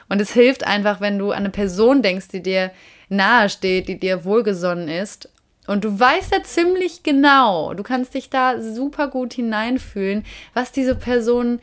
Und 0.08 0.20
es 0.20 0.32
hilft 0.32 0.66
einfach, 0.66 1.00
wenn 1.00 1.18
du 1.18 1.30
an 1.30 1.38
eine 1.38 1.50
Person 1.50 2.02
denkst, 2.02 2.28
die 2.28 2.42
dir 2.42 2.70
nahe 3.08 3.48
steht, 3.48 3.88
die 3.88 3.98
dir 3.98 4.24
wohlgesonnen 4.24 4.88
ist. 4.88 5.28
Und 5.66 5.84
du 5.84 5.98
weißt 5.98 6.32
ja 6.32 6.42
ziemlich 6.42 7.02
genau, 7.02 7.72
du 7.72 7.82
kannst 7.82 8.14
dich 8.14 8.28
da 8.28 8.60
super 8.60 9.08
gut 9.08 9.32
hineinfühlen, 9.32 10.24
was 10.52 10.72
diese 10.72 10.94
Person 10.94 11.60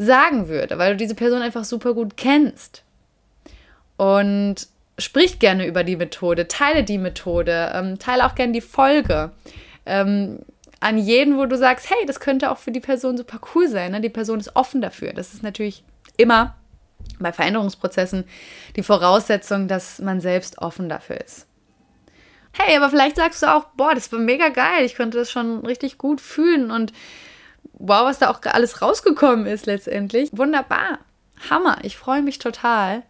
sagen 0.00 0.48
würde, 0.48 0.78
weil 0.78 0.92
du 0.92 0.96
diese 0.96 1.14
Person 1.14 1.42
einfach 1.42 1.64
super 1.64 1.92
gut 1.92 2.16
kennst. 2.16 2.82
Und 3.98 4.66
sprich 4.98 5.38
gerne 5.38 5.66
über 5.66 5.84
die 5.84 5.96
Methode, 5.96 6.48
teile 6.48 6.84
die 6.84 6.96
Methode, 6.96 7.70
ähm, 7.74 7.98
teile 7.98 8.24
auch 8.24 8.34
gerne 8.34 8.54
die 8.54 8.62
Folge. 8.62 9.30
Ähm, 9.84 10.38
an 10.80 10.96
jeden, 10.96 11.36
wo 11.36 11.44
du 11.44 11.58
sagst, 11.58 11.90
hey, 11.90 12.06
das 12.06 12.18
könnte 12.18 12.50
auch 12.50 12.56
für 12.56 12.70
die 12.70 12.80
Person 12.80 13.18
super 13.18 13.40
cool 13.54 13.68
sein. 13.68 13.92
Ne? 13.92 14.00
Die 14.00 14.08
Person 14.08 14.40
ist 14.40 14.56
offen 14.56 14.80
dafür. 14.80 15.12
Das 15.12 15.34
ist 15.34 15.42
natürlich 15.42 15.84
immer 16.16 16.54
bei 17.18 17.32
Veränderungsprozessen 17.32 18.24
die 18.76 18.82
Voraussetzung, 18.82 19.68
dass 19.68 19.98
man 19.98 20.22
selbst 20.22 20.56
offen 20.58 20.88
dafür 20.88 21.20
ist. 21.20 21.46
Hey, 22.52 22.74
aber 22.74 22.88
vielleicht 22.88 23.16
sagst 23.16 23.42
du 23.42 23.54
auch, 23.54 23.64
boah, 23.76 23.94
das 23.94 24.10
war 24.12 24.18
mega 24.18 24.48
geil. 24.48 24.84
Ich 24.84 24.96
konnte 24.96 25.18
das 25.18 25.30
schon 25.30 25.66
richtig 25.66 25.98
gut 25.98 26.22
fühlen 26.22 26.70
und 26.70 26.94
wow, 27.80 28.04
was 28.04 28.18
da 28.18 28.30
auch 28.30 28.40
alles 28.44 28.82
rausgekommen 28.82 29.46
ist 29.46 29.66
letztendlich. 29.66 30.30
Wunderbar. 30.32 30.98
Hammer. 31.48 31.78
Ich 31.82 31.96
freue 31.96 32.22
mich 32.22 32.38
total. 32.38 33.02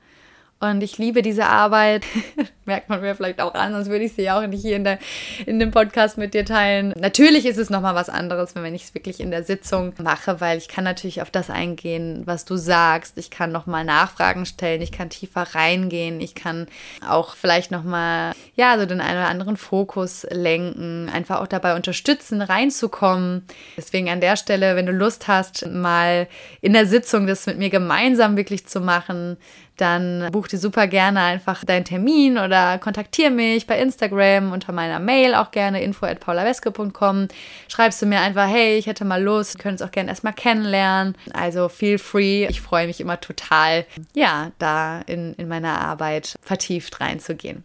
Und 0.60 0.82
ich 0.82 0.98
liebe 0.98 1.22
diese 1.22 1.46
Arbeit. 1.46 2.04
Merkt 2.70 2.88
man 2.88 3.00
mir 3.00 3.16
vielleicht 3.16 3.40
auch 3.40 3.54
an, 3.54 3.72
sonst 3.72 3.90
würde 3.90 4.04
ich 4.04 4.12
sie 4.12 4.22
ja 4.22 4.38
auch 4.38 4.46
nicht 4.46 4.62
hier 4.62 4.76
in, 4.76 4.84
der, 4.84 5.00
in 5.44 5.58
dem 5.58 5.72
Podcast 5.72 6.18
mit 6.18 6.34
dir 6.34 6.44
teilen. 6.44 6.92
Natürlich 6.96 7.44
ist 7.44 7.56
es 7.56 7.68
nochmal 7.68 7.96
was 7.96 8.08
anderes, 8.08 8.54
wenn 8.54 8.76
ich 8.76 8.84
es 8.84 8.94
wirklich 8.94 9.18
in 9.18 9.32
der 9.32 9.42
Sitzung 9.42 9.92
mache, 10.00 10.40
weil 10.40 10.56
ich 10.56 10.68
kann 10.68 10.84
natürlich 10.84 11.20
auf 11.20 11.32
das 11.32 11.50
eingehen, 11.50 12.22
was 12.26 12.44
du 12.44 12.56
sagst. 12.56 13.18
Ich 13.18 13.28
kann 13.28 13.50
nochmal 13.50 13.84
Nachfragen 13.84 14.46
stellen, 14.46 14.82
ich 14.82 14.92
kann 14.92 15.10
tiefer 15.10 15.42
reingehen, 15.52 16.20
ich 16.20 16.36
kann 16.36 16.68
auch 17.04 17.34
vielleicht 17.34 17.72
nochmal, 17.72 18.34
ja, 18.54 18.78
so 18.78 18.86
den 18.86 19.00
einen 19.00 19.18
oder 19.18 19.28
anderen 19.28 19.56
Fokus 19.56 20.24
lenken, 20.30 21.10
einfach 21.12 21.40
auch 21.40 21.48
dabei 21.48 21.74
unterstützen, 21.74 22.40
reinzukommen. 22.40 23.46
Deswegen 23.76 24.08
an 24.08 24.20
der 24.20 24.36
Stelle, 24.36 24.76
wenn 24.76 24.86
du 24.86 24.92
Lust 24.92 25.26
hast, 25.26 25.66
mal 25.66 26.28
in 26.60 26.72
der 26.72 26.86
Sitzung 26.86 27.26
das 27.26 27.46
mit 27.46 27.58
mir 27.58 27.70
gemeinsam 27.70 28.36
wirklich 28.36 28.68
zu 28.68 28.80
machen, 28.80 29.38
dann 29.80 30.28
buch 30.30 30.46
dir 30.46 30.58
super 30.58 30.86
gerne 30.86 31.20
einfach 31.20 31.64
deinen 31.64 31.84
Termin 31.84 32.38
oder 32.38 32.59
kontaktiere 32.80 33.30
mich 33.30 33.66
bei 33.66 33.78
Instagram 33.78 34.52
unter 34.52 34.72
meiner 34.72 34.98
Mail 34.98 35.34
auch 35.34 35.50
gerne 35.50 35.82
info 35.82 36.06
at 36.06 36.20
paulaweske.com. 36.20 37.28
Schreibst 37.68 38.02
du 38.02 38.06
mir 38.06 38.20
einfach, 38.20 38.48
hey, 38.48 38.76
ich 38.76 38.86
hätte 38.86 39.04
mal 39.04 39.22
Lust, 39.22 39.58
können 39.58 39.74
uns 39.74 39.82
auch 39.82 39.90
gerne 39.90 40.10
erstmal 40.10 40.32
kennenlernen. 40.32 41.16
Also 41.32 41.68
feel 41.68 41.98
free. 41.98 42.46
Ich 42.46 42.60
freue 42.60 42.86
mich 42.86 43.00
immer 43.00 43.20
total, 43.20 43.84
ja, 44.14 44.52
da 44.58 45.00
in, 45.06 45.34
in 45.34 45.48
meine 45.48 45.70
Arbeit 45.70 46.36
vertieft 46.42 47.00
reinzugehen. 47.00 47.64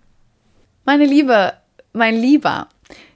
Meine 0.85 1.05
Liebe, 1.05 1.53
mein 1.93 2.15
Lieber, 2.15 2.67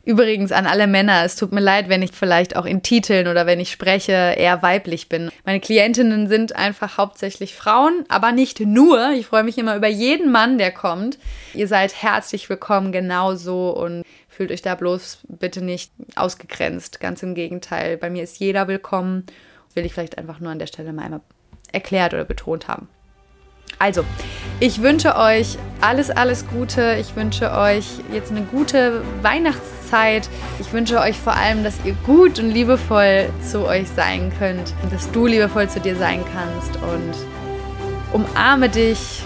Übrigens 0.06 0.52
an 0.52 0.66
alle 0.66 0.88
Männer, 0.88 1.24
es 1.26 1.36
tut 1.36 1.52
mir 1.52 1.60
leid, 1.60 1.90
wenn 1.90 2.02
ich 2.02 2.14
vielleicht 2.14 2.56
auch 2.56 2.66
in 2.66 2.82
Titeln 2.82 3.28
oder 3.28 3.46
wenn 3.46 3.60
ich 3.60 3.70
spreche 3.70 4.12
eher 4.12 4.62
weiblich 4.64 5.10
bin. 5.10 5.30
Meine 5.46 5.60
Klientinnen 5.60 6.28
sind 6.28 6.56
einfach 6.56 6.98
hauptsächlich 6.98 7.54
Frauen, 7.54 8.06
aber 8.08 8.32
nicht 8.32 8.60
nur. 8.62 9.12
Ich 9.12 9.28
freue 9.28 9.44
mich 9.44 9.58
immer 9.58 9.76
über 9.76 9.88
jeden 9.90 10.32
Mann, 10.32 10.58
der 10.58 10.72
kommt. 10.72 11.20
Ihr 11.54 11.68
seid 11.68 12.02
herzlich 12.02 12.50
willkommen 12.50 12.92
genauso 12.92 13.72
und 13.72 14.04
fühlt 14.30 14.52
euch 14.52 14.62
da 14.62 14.76
bloß 14.76 15.20
bitte 15.28 15.62
nicht 15.62 15.92
ausgegrenzt. 16.16 17.02
Ganz 17.02 17.22
im 17.22 17.36
Gegenteil, 17.36 17.98
bei 17.98 18.10
mir 18.10 18.24
ist 18.24 18.40
jeder 18.40 18.68
willkommen. 18.68 19.26
Will 19.76 19.86
ich 19.86 19.94
vielleicht 19.94 20.18
einfach 20.18 20.40
nur 20.40 20.52
an 20.52 20.60
der 20.60 20.68
Stelle 20.68 20.94
mal 20.94 21.04
einmal 21.04 21.22
erklärt 21.72 22.14
oder 22.14 22.26
betont 22.26 22.68
haben. 22.68 22.88
Also, 23.80 24.04
ich 24.60 24.82
wünsche 24.82 25.16
euch 25.16 25.58
alles, 25.80 26.10
alles 26.10 26.46
Gute. 26.48 26.98
Ich 27.00 27.16
wünsche 27.16 27.52
euch 27.54 27.86
jetzt 28.12 28.30
eine 28.30 28.42
gute 28.42 29.02
Weihnachtszeit. 29.22 30.30
Ich 30.60 30.74
wünsche 30.74 31.00
euch 31.00 31.18
vor 31.18 31.34
allem, 31.34 31.64
dass 31.64 31.76
ihr 31.86 31.94
gut 32.06 32.40
und 32.40 32.52
liebevoll 32.52 33.30
zu 33.42 33.66
euch 33.66 33.88
sein 33.88 34.34
könnt. 34.38 34.74
Und 34.84 34.92
dass 34.92 35.10
du 35.12 35.28
liebevoll 35.28 35.70
zu 35.70 35.80
dir 35.80 35.96
sein 35.96 36.26
kannst. 36.34 36.76
Und 36.84 37.14
umarme 38.12 38.68
dich 38.68 39.24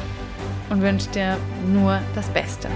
und 0.70 0.84
wünsche 0.84 1.10
dir 1.10 1.38
nur 1.74 2.00
das 2.14 2.28
Beste. 2.28 2.68